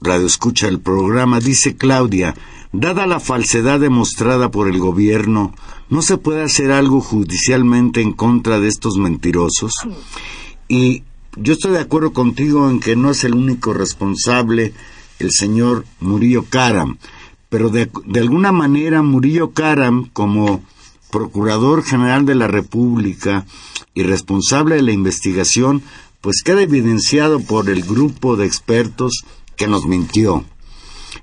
[0.00, 2.34] Radio Escucha el programa, dice Claudia,
[2.72, 5.54] dada la falsedad demostrada por el gobierno,
[5.90, 9.74] ¿no se puede hacer algo judicialmente en contra de estos mentirosos?
[10.66, 11.04] Y
[11.36, 14.74] yo estoy de acuerdo contigo en que no es el único responsable
[15.20, 16.98] el señor Murillo Karam,
[17.48, 20.62] pero de, de alguna manera Murillo Karam, como
[21.12, 23.46] Procurador General de la República
[23.96, 25.82] y responsable de la investigación,
[26.20, 29.24] pues queda evidenciado por el grupo de expertos
[29.56, 30.44] que nos mintió.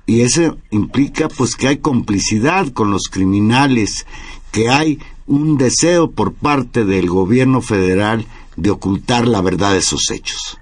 [0.08, 4.08] Y eso implica pues que hay complicidad con los criminales,
[4.52, 8.26] que hay un deseo por parte del gobierno federal
[8.58, 10.58] de ocultar la verdad de esos hechos.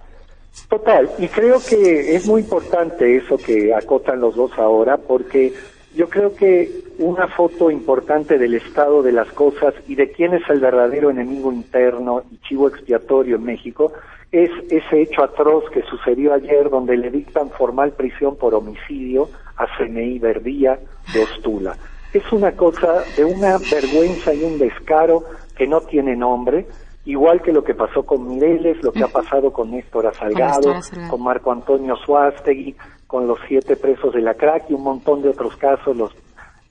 [0.70, 5.54] Total, y creo que es muy importante eso que acotan los dos ahora, porque
[5.96, 10.48] yo creo que una foto importante del estado de las cosas y de quién es
[10.50, 13.92] el verdadero enemigo interno y chivo expiatorio en México
[14.32, 19.66] es ese hecho atroz que sucedió ayer donde le dictan formal prisión por homicidio a
[19.78, 20.80] CNI Verdía
[21.14, 21.76] de Ostula.
[22.14, 25.24] Es una cosa de una vergüenza y un descaro
[25.58, 26.68] que no tiene nombre,
[27.06, 30.76] igual que lo que pasó con Mireles, lo que ha pasado con Néstor Salgado,
[31.10, 32.76] con Marco Antonio Suástegui,
[33.08, 36.14] con los siete presos de la crack y un montón de otros casos, los,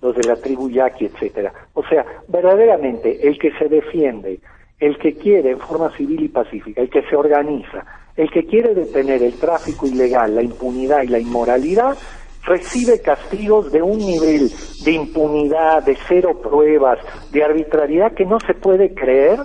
[0.03, 1.53] los de la tribu Yaqui, etcétera.
[1.75, 4.41] O sea, verdaderamente el que se defiende,
[4.79, 7.85] el que quiere en forma civil y pacífica, el que se organiza,
[8.17, 11.97] el que quiere detener el tráfico ilegal, la impunidad y la inmoralidad,
[12.45, 14.51] recibe castigos de un nivel
[14.85, 16.99] de impunidad, de cero pruebas,
[17.31, 19.39] de arbitrariedad que no se puede creer,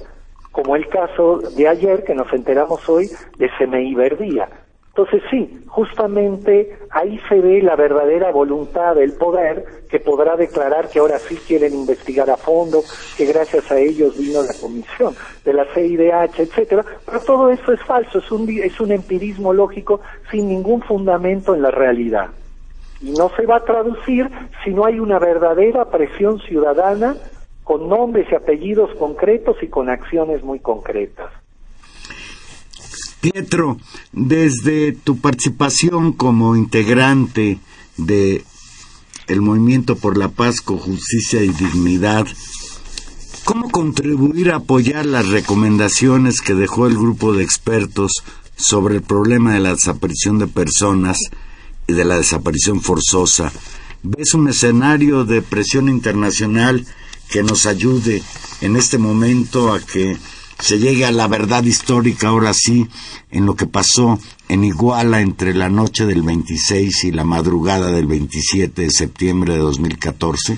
[0.51, 4.47] como el caso de ayer que nos enteramos hoy de CMI Verdía.
[4.97, 10.99] Entonces sí, justamente ahí se ve la verdadera voluntad del poder que podrá declarar que
[10.99, 12.81] ahora sí quieren investigar a fondo,
[13.17, 17.83] que gracias a ellos vino la comisión de la CIDH, etcétera, pero todo eso es
[17.83, 19.99] falso, es un es un empirismo lógico
[20.31, 22.29] sin ningún fundamento en la realidad.
[23.01, 24.29] Y no se va a traducir
[24.63, 27.17] si no hay una verdadera presión ciudadana
[27.65, 31.31] con nombres y apellidos concretos y con acciones muy concretas.
[33.31, 33.79] Pietro,
[34.11, 37.57] desde tu participación como integrante
[37.97, 38.43] de
[39.27, 42.27] el Movimiento por la Paz con Justicia y Dignidad,
[43.43, 48.11] ¿cómo contribuir a apoyar las recomendaciones que dejó el grupo de expertos
[48.55, 51.17] sobre el problema de la desaparición de personas
[51.87, 53.51] y de la desaparición forzosa?
[54.03, 56.85] ¿Ves un escenario de presión internacional
[57.31, 58.21] que nos ayude
[58.61, 60.15] en este momento a que
[60.59, 62.87] se llegue a la verdad histórica ahora sí
[63.31, 64.17] en lo que pasó
[64.49, 69.59] en Iguala entre la noche del 26 y la madrugada del 27 de septiembre de
[69.59, 70.57] 2014?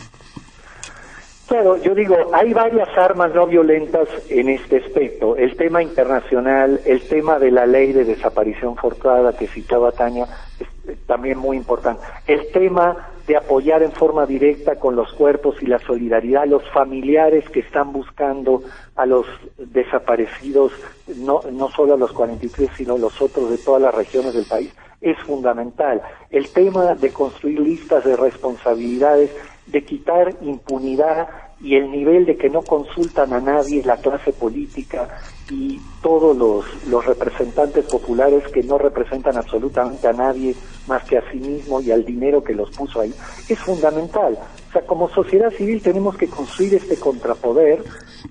[1.47, 5.37] Claro, yo digo, hay varias armas no violentas en este aspecto.
[5.37, 10.27] El tema internacional, el tema de la ley de desaparición forzada que citaba Tania,
[10.59, 12.03] es también muy importante.
[12.27, 16.63] El tema de apoyar en forma directa con los cuerpos y la solidaridad a los
[16.69, 18.63] familiares que están buscando
[18.95, 19.25] a los
[19.57, 20.71] desaparecidos,
[21.17, 24.73] no, no solo a los 43, sino los otros de todas las regiones del país,
[25.01, 26.01] es fundamental.
[26.29, 29.31] El tema de construir listas de responsabilidades
[29.67, 31.27] de quitar impunidad
[31.59, 35.09] y el nivel de que no consultan a nadie la clase política
[35.49, 40.55] y todos los, los representantes populares que no representan absolutamente a nadie
[40.87, 43.13] más que a sí mismo y al dinero que los puso ahí,
[43.49, 44.37] es fundamental.
[44.69, 47.83] O sea, como sociedad civil tenemos que construir este contrapoder,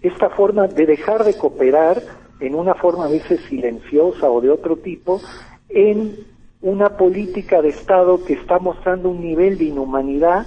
[0.02, 2.02] esta forma de dejar de cooperar
[2.40, 5.20] en una forma a veces silenciosa o de otro tipo,
[5.68, 6.16] en
[6.62, 10.46] una política de Estado que está mostrando un nivel de inhumanidad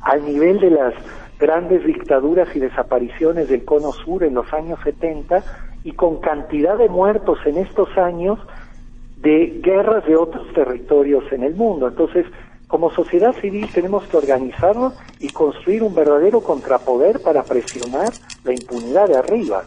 [0.00, 0.94] al nivel de las
[1.38, 5.42] grandes dictaduras y desapariciones del cono sur en los años 70
[5.84, 8.38] y con cantidad de muertos en estos años
[9.20, 11.88] de guerras de otros territorios en el mundo.
[11.88, 12.26] Entonces,
[12.66, 18.12] como sociedad civil tenemos que organizarnos y construir un verdadero contrapoder para presionar
[18.44, 19.64] la impunidad de arriba.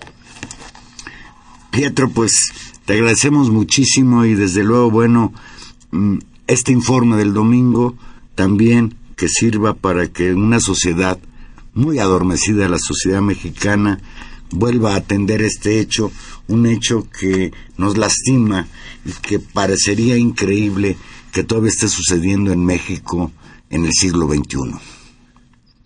[1.69, 2.51] Pietro, pues
[2.85, 5.33] te agradecemos muchísimo y desde luego, bueno,
[5.91, 7.95] mm, este informe del domingo
[8.35, 11.17] también que sirva para que una sociedad
[11.73, 13.99] muy adormecida, la sociedad mexicana,
[14.53, 16.11] vuelva a atender este hecho,
[16.47, 18.67] un hecho que nos lastima
[19.05, 20.97] y que parecería increíble
[21.31, 23.31] que todavía esté sucediendo en México
[23.69, 24.75] en el siglo XXI.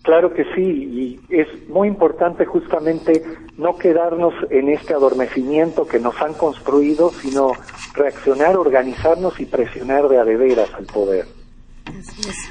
[0.02, 3.22] Claro que sí, y es muy importante justamente
[3.58, 7.52] no quedarnos en este adormecimiento que nos han construido, sino
[7.94, 11.26] reaccionar, organizarnos y presionar de a de veras al poder.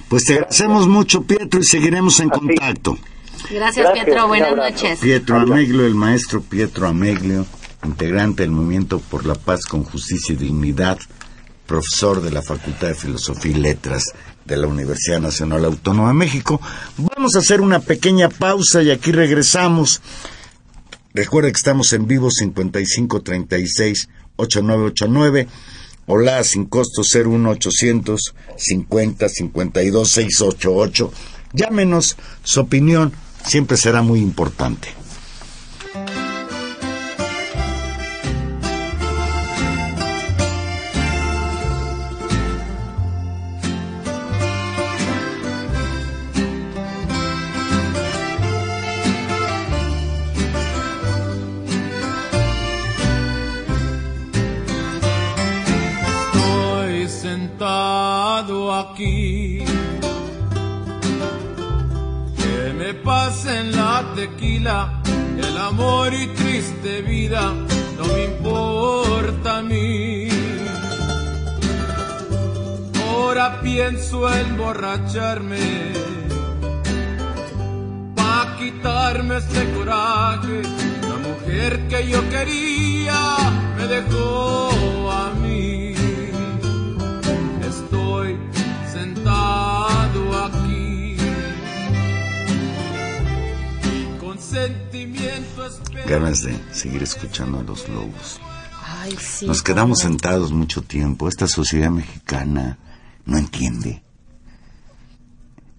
[0.09, 2.97] Pues te agradecemos mucho, Pietro, y seguiremos en contacto.
[3.50, 4.28] Gracias, Pietro.
[4.28, 5.00] Buenas noches.
[5.00, 7.46] Pietro Ameglio, el maestro Pietro Ameglio,
[7.84, 10.98] integrante del Movimiento por la Paz con Justicia y Dignidad,
[11.66, 14.06] profesor de la Facultad de Filosofía y Letras
[14.46, 16.62] de la Universidad Nacional Autónoma de México.
[16.98, 20.02] Vamos a hacer una pequeña pausa y aquí regresamos.
[21.14, 25.48] Recuerda que estamos en vivo 5536 8989
[26.10, 31.12] Hola, sin costo 01800 50 52 688.
[31.52, 33.12] Llámenos, su opinión
[33.46, 34.97] siempre será muy importante.
[74.96, 75.60] Emborracharme
[78.16, 80.62] pa' quitarme este coraje.
[81.02, 83.38] La mujer que yo quería
[83.78, 85.94] me dejó a mí.
[87.68, 88.38] Estoy
[88.92, 91.18] sentado aquí.
[93.94, 98.40] Y con sentimiento espero- Ganas de seguir escuchando a los lobos.
[99.02, 99.46] Ay, sí.
[99.48, 101.28] Nos quedamos sentados mucho tiempo.
[101.28, 102.78] Esta sociedad mexicana
[103.26, 104.02] no entiende.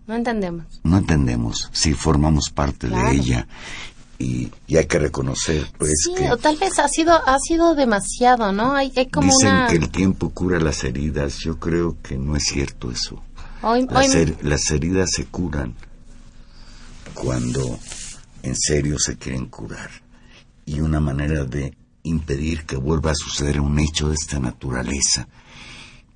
[0.09, 0.81] No entendemos.
[0.83, 3.11] No entendemos si formamos parte Claro.
[3.11, 3.47] de ella.
[4.19, 7.77] Y, y hay que reconocer, pues, sí, que o tal vez ha sido, ha sido
[7.77, 8.75] demasiado, ¿no?
[8.75, 9.67] Hay, hay como dicen una...
[9.69, 11.39] que el tiempo cura las heridas.
[11.39, 13.23] Yo creo que no es cierto eso.
[13.63, 15.77] Hoy, Las, hoy- her- las heridas se curan
[17.15, 17.79] cuando
[18.43, 19.91] en serio se quieren curar.
[20.67, 25.29] Y una manera de impedir que vuelva a suceder un hecho de esta naturaleza,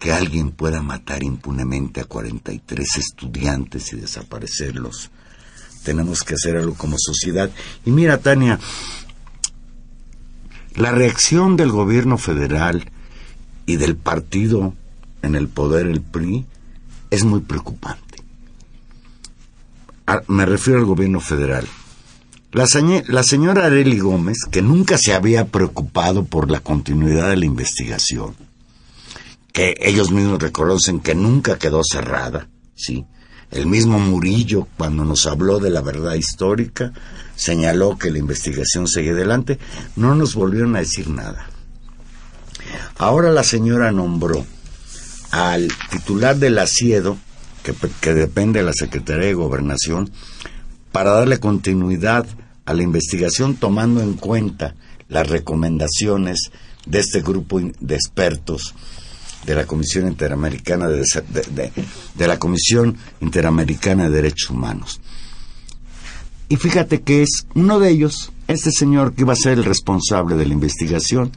[0.02, 5.12] que alguien pueda matar impunemente a 43 estudiantes y desaparecerlos.
[5.84, 7.48] Tenemos que hacer algo como sociedad.
[7.84, 8.58] Y mira, Tania,
[10.74, 12.90] la reacción del gobierno federal
[13.64, 14.74] y del partido
[15.22, 16.46] en el poder, el PRI,
[17.10, 18.24] es muy preocupante.
[20.08, 21.68] Ah, Me refiero al gobierno federal.
[22.50, 22.66] La,
[23.22, 28.34] señora Areli Gómez, que nunca se había preocupado por la continuidad de la investigación,
[29.52, 33.06] que ellos mismos reconocen que nunca quedó cerrada, ¿sí?
[33.50, 36.92] El mismo Murillo, cuando nos habló de la verdad histórica,
[37.36, 39.58] señaló que la investigación seguía adelante,
[39.94, 41.46] no nos volvieron a decir nada.
[42.96, 44.46] Ahora la señora nombró
[45.32, 47.18] al titular del asiedo,
[47.62, 50.10] que, que depende de la Secretaría de Gobernación,
[50.90, 52.26] para darle continuidad
[52.64, 54.74] a la investigación tomando en cuenta
[55.08, 56.50] las recomendaciones
[56.86, 58.74] de este grupo de expertos
[59.46, 61.02] de la Comisión Interamericana de,
[62.16, 65.00] de- la Comisión Interamericana de Derechos Humanos.
[66.48, 70.36] Y fíjate que es uno de ellos, este señor que iba a ser el responsable
[70.36, 71.32] de la investigación,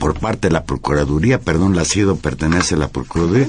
[0.00, 3.48] por parte de la Procuraduría, perdón, la CIDO pertenece a la Procuraduría,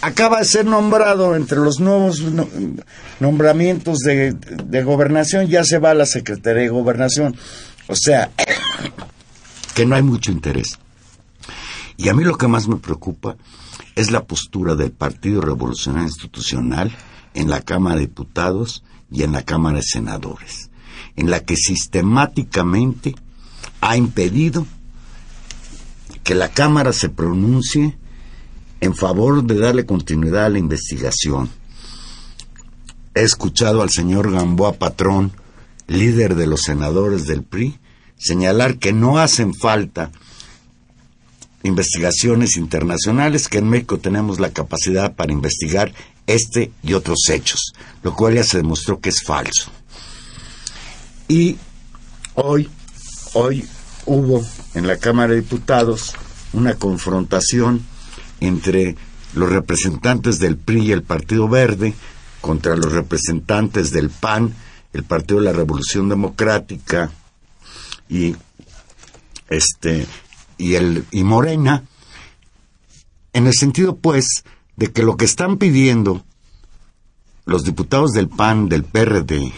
[0.00, 2.48] acaba de ser nombrado entre los nuevos no-
[3.20, 7.36] nombramientos de, de gobernación, ya se va a la Secretaría de Gobernación.
[7.88, 8.30] O sea,
[9.74, 10.78] que no hay mucho interés.
[12.02, 13.36] Y a mí lo que más me preocupa
[13.94, 16.90] es la postura del Partido Revolucionario Institucional
[17.32, 20.70] en la Cámara de Diputados y en la Cámara de Senadores,
[21.14, 23.14] en la que sistemáticamente
[23.80, 24.66] ha impedido
[26.24, 27.96] que la Cámara se pronuncie
[28.80, 31.50] en favor de darle continuidad a la investigación.
[33.14, 35.30] He escuchado al señor Gamboa Patrón,
[35.86, 37.78] líder de los senadores del PRI,
[38.16, 40.10] señalar que no hacen falta
[41.62, 45.92] investigaciones internacionales, que en México tenemos la capacidad para investigar
[46.26, 49.70] este y otros hechos, lo cual ya se demostró que es falso.
[51.28, 51.56] Y
[52.34, 52.68] hoy,
[53.34, 53.64] hoy
[54.06, 54.44] hubo
[54.74, 56.14] en la Cámara de Diputados
[56.52, 57.84] una confrontación
[58.40, 58.96] entre
[59.34, 61.94] los representantes del PRI y el Partido Verde
[62.40, 64.54] contra los representantes del PAN,
[64.92, 67.10] el Partido de la Revolución Democrática
[68.08, 68.36] y
[69.48, 70.06] este
[70.62, 71.82] y el y Morena
[73.32, 74.44] en el sentido pues
[74.76, 76.24] de que lo que están pidiendo
[77.44, 79.52] los diputados del PAN, del PRD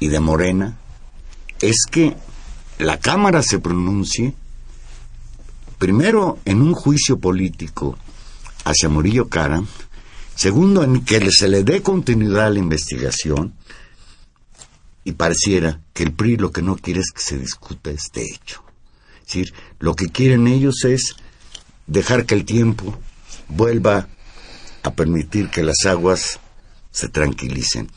[0.00, 0.76] y de Morena
[1.60, 2.16] es que
[2.78, 4.34] la Cámara se pronuncie
[5.78, 7.96] primero en un juicio político
[8.64, 9.62] hacia Murillo Cara,
[10.34, 13.54] segundo en que se le dé continuidad a la investigación
[15.04, 18.64] y pareciera que el PRI lo que no quiere es que se discuta este hecho.
[19.30, 21.14] Decir, lo que quieren ellos es
[21.86, 22.98] dejar que el tiempo
[23.46, 24.08] vuelva
[24.82, 26.40] a permitir que las aguas
[26.90, 27.88] se tranquilicen.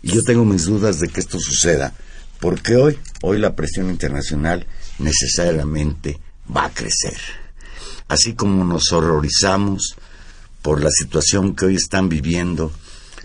[0.00, 1.92] Y yo tengo mis dudas de que esto suceda,
[2.38, 4.64] porque hoy, hoy la presión internacional
[5.00, 6.20] necesariamente
[6.54, 7.18] va a crecer.
[8.06, 9.96] Así como nos horrorizamos
[10.62, 12.70] por la situación que hoy están viviendo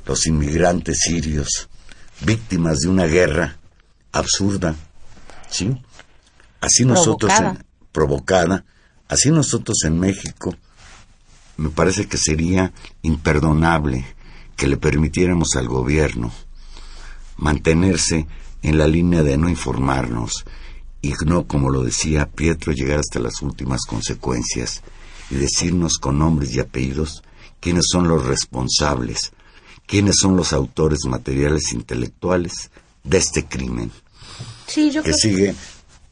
[0.08, 1.70] los inmigrantes sirios,
[2.22, 3.60] víctimas de una guerra
[4.14, 4.76] absurda,
[5.52, 5.78] ¿sí?
[6.62, 7.50] Así nosotros Provocada.
[7.60, 8.66] en- provocada,
[9.10, 10.56] así nosotros en México
[11.58, 14.06] me parece que sería imperdonable
[14.56, 16.32] que le permitiéramos al gobierno
[17.38, 18.28] mantenerse
[18.62, 20.46] en la línea de no informarnos
[21.02, 24.82] y no, como lo decía Pietro, llegar hasta las últimas consecuencias
[25.32, 27.24] y decirnos con nombres y apellidos
[27.60, 29.32] quiénes son los responsables,
[29.88, 32.70] quiénes son los autores materiales intelectuales
[33.04, 33.92] de este crimen,
[34.68, 35.56] Sí, yo que creo sigue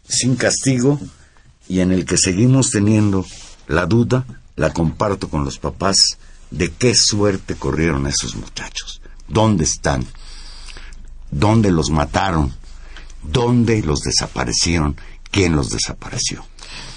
[0.09, 0.99] sin castigo
[1.69, 3.25] y en el que seguimos teniendo
[3.67, 6.17] la duda, la comparto con los papás,
[6.49, 10.05] de qué suerte corrieron esos muchachos, dónde están,
[11.29, 12.51] dónde los mataron,
[13.21, 14.97] dónde los desaparecieron,
[15.29, 16.43] quién los desapareció.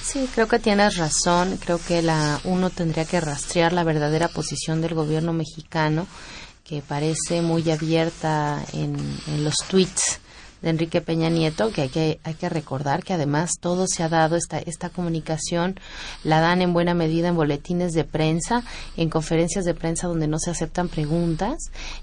[0.03, 1.59] Sí, creo que tienes razón.
[1.59, 6.07] Creo que la uno tendría que rastrear la verdadera posición del gobierno mexicano,
[6.65, 8.97] que parece muy abierta en,
[9.27, 10.21] en los tweets
[10.63, 14.09] de Enrique Peña Nieto, que hay, que hay que recordar que además todo se ha
[14.09, 15.79] dado, esta, esta comunicación
[16.25, 18.63] la dan en buena medida en boletines de prensa,
[18.97, 21.57] en conferencias de prensa donde no se aceptan preguntas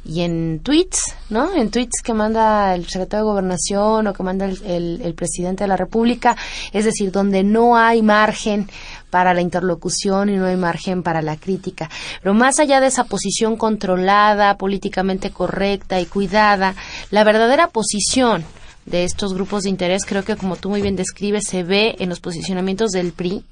[0.06, 1.54] y en tweets, ¿no?
[1.56, 5.64] En tweets que manda el secretario de Gobernación o que manda el, el- el presidente
[5.64, 6.36] de la República,
[6.74, 8.70] es decir, donde no hay margen
[9.10, 11.90] para la interlocución y no hay margen para la crítica.
[12.22, 16.76] Pero más allá de esa posición controlada, políticamente correcta y cuidada,
[17.12, 18.44] la verdadera posición
[18.86, 22.10] de estos grupos de interés, creo que como tú muy bien describes, se ve en
[22.10, 23.44] los posicionamientos del PRI,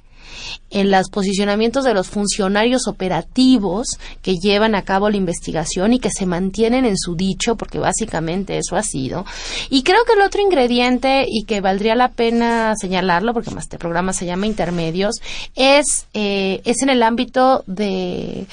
[0.70, 3.88] en los posicionamientos de los funcionarios operativos
[4.22, 8.58] que llevan a cabo la investigación y que se mantienen en su dicho, porque básicamente
[8.58, 9.26] eso ha sido.
[9.70, 13.78] Y creo que el otro ingrediente, y que valdría la pena señalarlo, porque más este
[13.78, 15.16] programa se llama Intermedios,
[15.56, 18.46] es, eh, es en el ámbito de,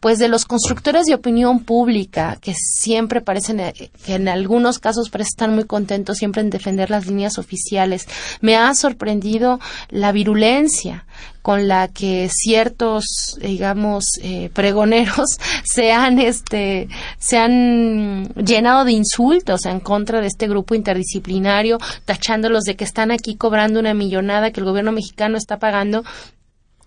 [0.00, 5.10] pues, de los constructores de opinión pública, que siempre parecen, eh, que en algunos casos
[5.22, 8.06] estar muy contentos siempre en defender las líneas oficiales.
[8.40, 11.04] Me ha sorprendido la virulencia
[11.42, 19.66] con la que ciertos digamos eh, pregoneros se han este se han llenado de insultos
[19.66, 24.60] en contra de este grupo interdisciplinario tachándolos de que están aquí cobrando una millonada que
[24.60, 26.04] el gobierno mexicano está pagando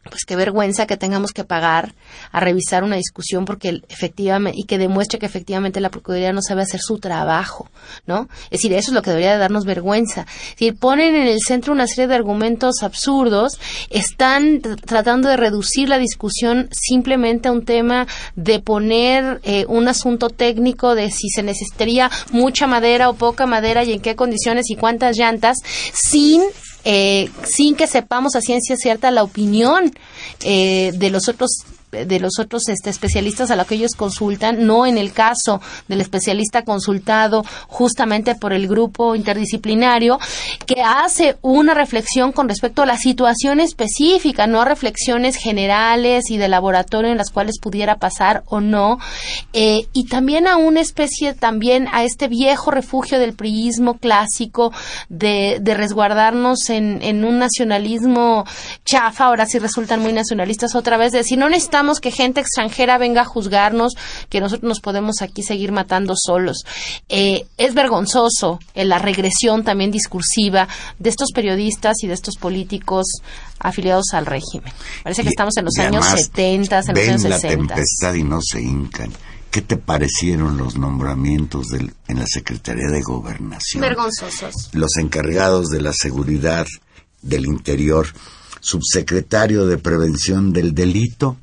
[0.10, 1.96] pues qué vergüenza que tengamos que pagar
[2.32, 6.62] a revisar una discusión porque efectivamente y que demuestre que efectivamente la procuraduría no sabe
[6.62, 7.70] hacer su trabajo,
[8.06, 8.30] ¿no?
[8.46, 10.22] Es decir, eso es lo que debería de darnos vergüenza.
[10.22, 15.38] Es decir, ponen en el centro una serie de argumentos absurdos, están tr- tratando de
[15.38, 21.30] reducir la discusión simplemente a un tema de poner eh, un asunto técnico de si
[21.30, 25.58] se necesitaría mucha madera o poca madera y en qué condiciones y cuántas llantas,
[25.94, 26.42] sin
[26.86, 29.92] eh, sin que sepamos a ciencia cierta la opinión
[30.44, 31.66] eh, de los otros
[32.04, 36.02] de los otros este, especialistas a los que ellos consultan, no en el caso del
[36.02, 40.20] especialista consultado justamente por el grupo interdisciplinario,
[40.66, 46.48] que hace una reflexión con respecto a la situación específica, no reflexiones generales y de
[46.48, 49.00] laboratorio en las cuales pudiera pasar o no,
[49.54, 54.74] eh, y también a una especie, también a este viejo refugio del priismo clásico
[55.10, 58.46] de, de resguardarnos en, en un nacionalismo
[58.84, 62.98] chafa, ahora sí resultan muy nacionalistas otra vez, de decir, no necesitamos que gente extranjera
[62.98, 63.94] venga a juzgarnos,
[64.30, 66.66] que nosotros nos podemos aquí seguir matando solos.
[67.10, 70.68] Eh, es vergonzoso eh, la regresión también discursiva
[71.00, 73.06] de estos periodistas y de estos políticos
[73.60, 74.74] afiliados al régimen.
[75.04, 77.76] Parece que Y- estamos en los años además 70, en los ven años la 60.
[77.76, 79.12] tempestad y no se hincan.
[79.52, 83.80] ¿Qué te parecieron los nombramientos del- en la Secretaría de Gobernación?
[83.82, 84.54] Vergonzosos.
[84.74, 86.68] Los encargados de la seguridad
[87.22, 88.08] del interior,
[88.60, 91.38] subsecretario de Prevención del Delito,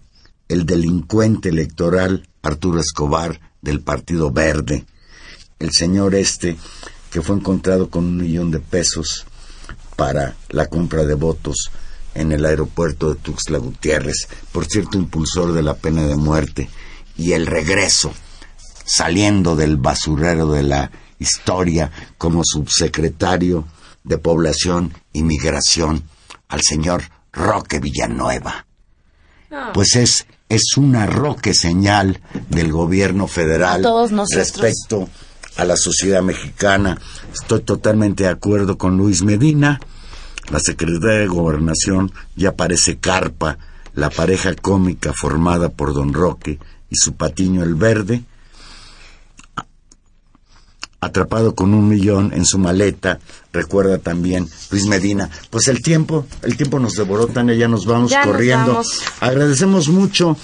[0.53, 4.85] el delincuente electoral Arturo Escobar del Partido Verde,
[5.59, 6.59] el señor este
[7.11, 9.25] que fue encontrado con un millón de pesos
[9.97, 11.71] para la compra de votos
[12.15, 16.69] en el aeropuerto de Tuxtla Gutiérrez, por cierto impulsor de la pena de muerte,
[17.17, 18.13] y el regreso,
[18.85, 23.67] saliendo del basurero de la historia como subsecretario
[24.05, 26.05] de Población y Migración,
[26.49, 28.67] al señor Roque Villanueva.
[29.73, 35.09] Pues es, es una roque señal del gobierno federal todos respecto
[35.57, 37.01] a la sociedad mexicana.
[37.33, 39.81] Estoy totalmente de acuerdo con Luis Medina.
[40.51, 43.57] La Secretaría de Gobernación ya parece carpa,
[43.95, 46.59] la pareja cómica formada por Don Roque
[46.91, 48.23] y su patiño el verde,
[51.03, 53.19] atrapado con un millón en su maleta,
[53.53, 55.29] recuerda también Luis Medina.
[55.51, 58.67] Pues el tiempo, el tiempo nos devoró, Tania, ya nos vamos Ya nos corriendo.
[58.75, 59.01] vamos.
[59.21, 60.37] Agradecemos mucho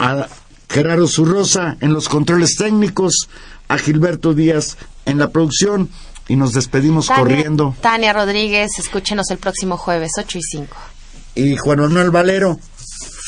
[0.00, 0.26] a
[0.68, 3.28] Gerardo Zurrosa en los controles técnicos,
[3.68, 5.88] a Gilberto Díaz en la producción
[6.28, 7.76] y nos despedimos Tania, corriendo.
[7.80, 10.76] Tania Rodríguez, escúchenos el próximo jueves, 8 y 5.
[11.36, 12.58] Y Juan Manuel Valero,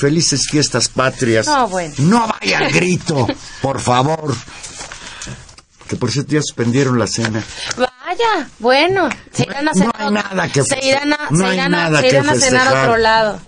[0.00, 1.46] felices fiestas patrias.
[1.46, 1.94] No, bueno.
[1.98, 3.28] No vaya al grito,
[3.62, 4.34] por favor
[5.88, 7.42] que por cierto ya suspendieron la cena.
[7.76, 9.94] Vaya, bueno, se irán a cenar.
[9.98, 12.68] No hay nada que se irán a, no se irán a, se irán a cenar
[12.68, 13.40] a otro lado.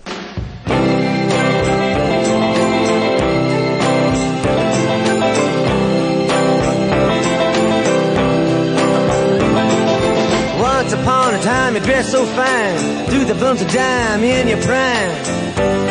[10.59, 14.61] Once upon a time you dressed so fine, through the bumps of dime in your
[14.61, 15.90] prime.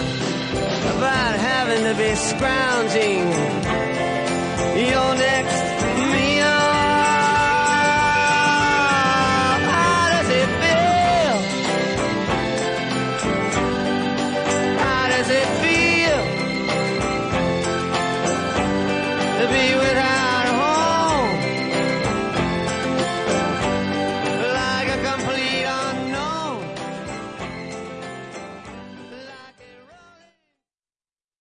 [0.83, 3.27] about having to be scrounging.
[4.89, 5.70] Your next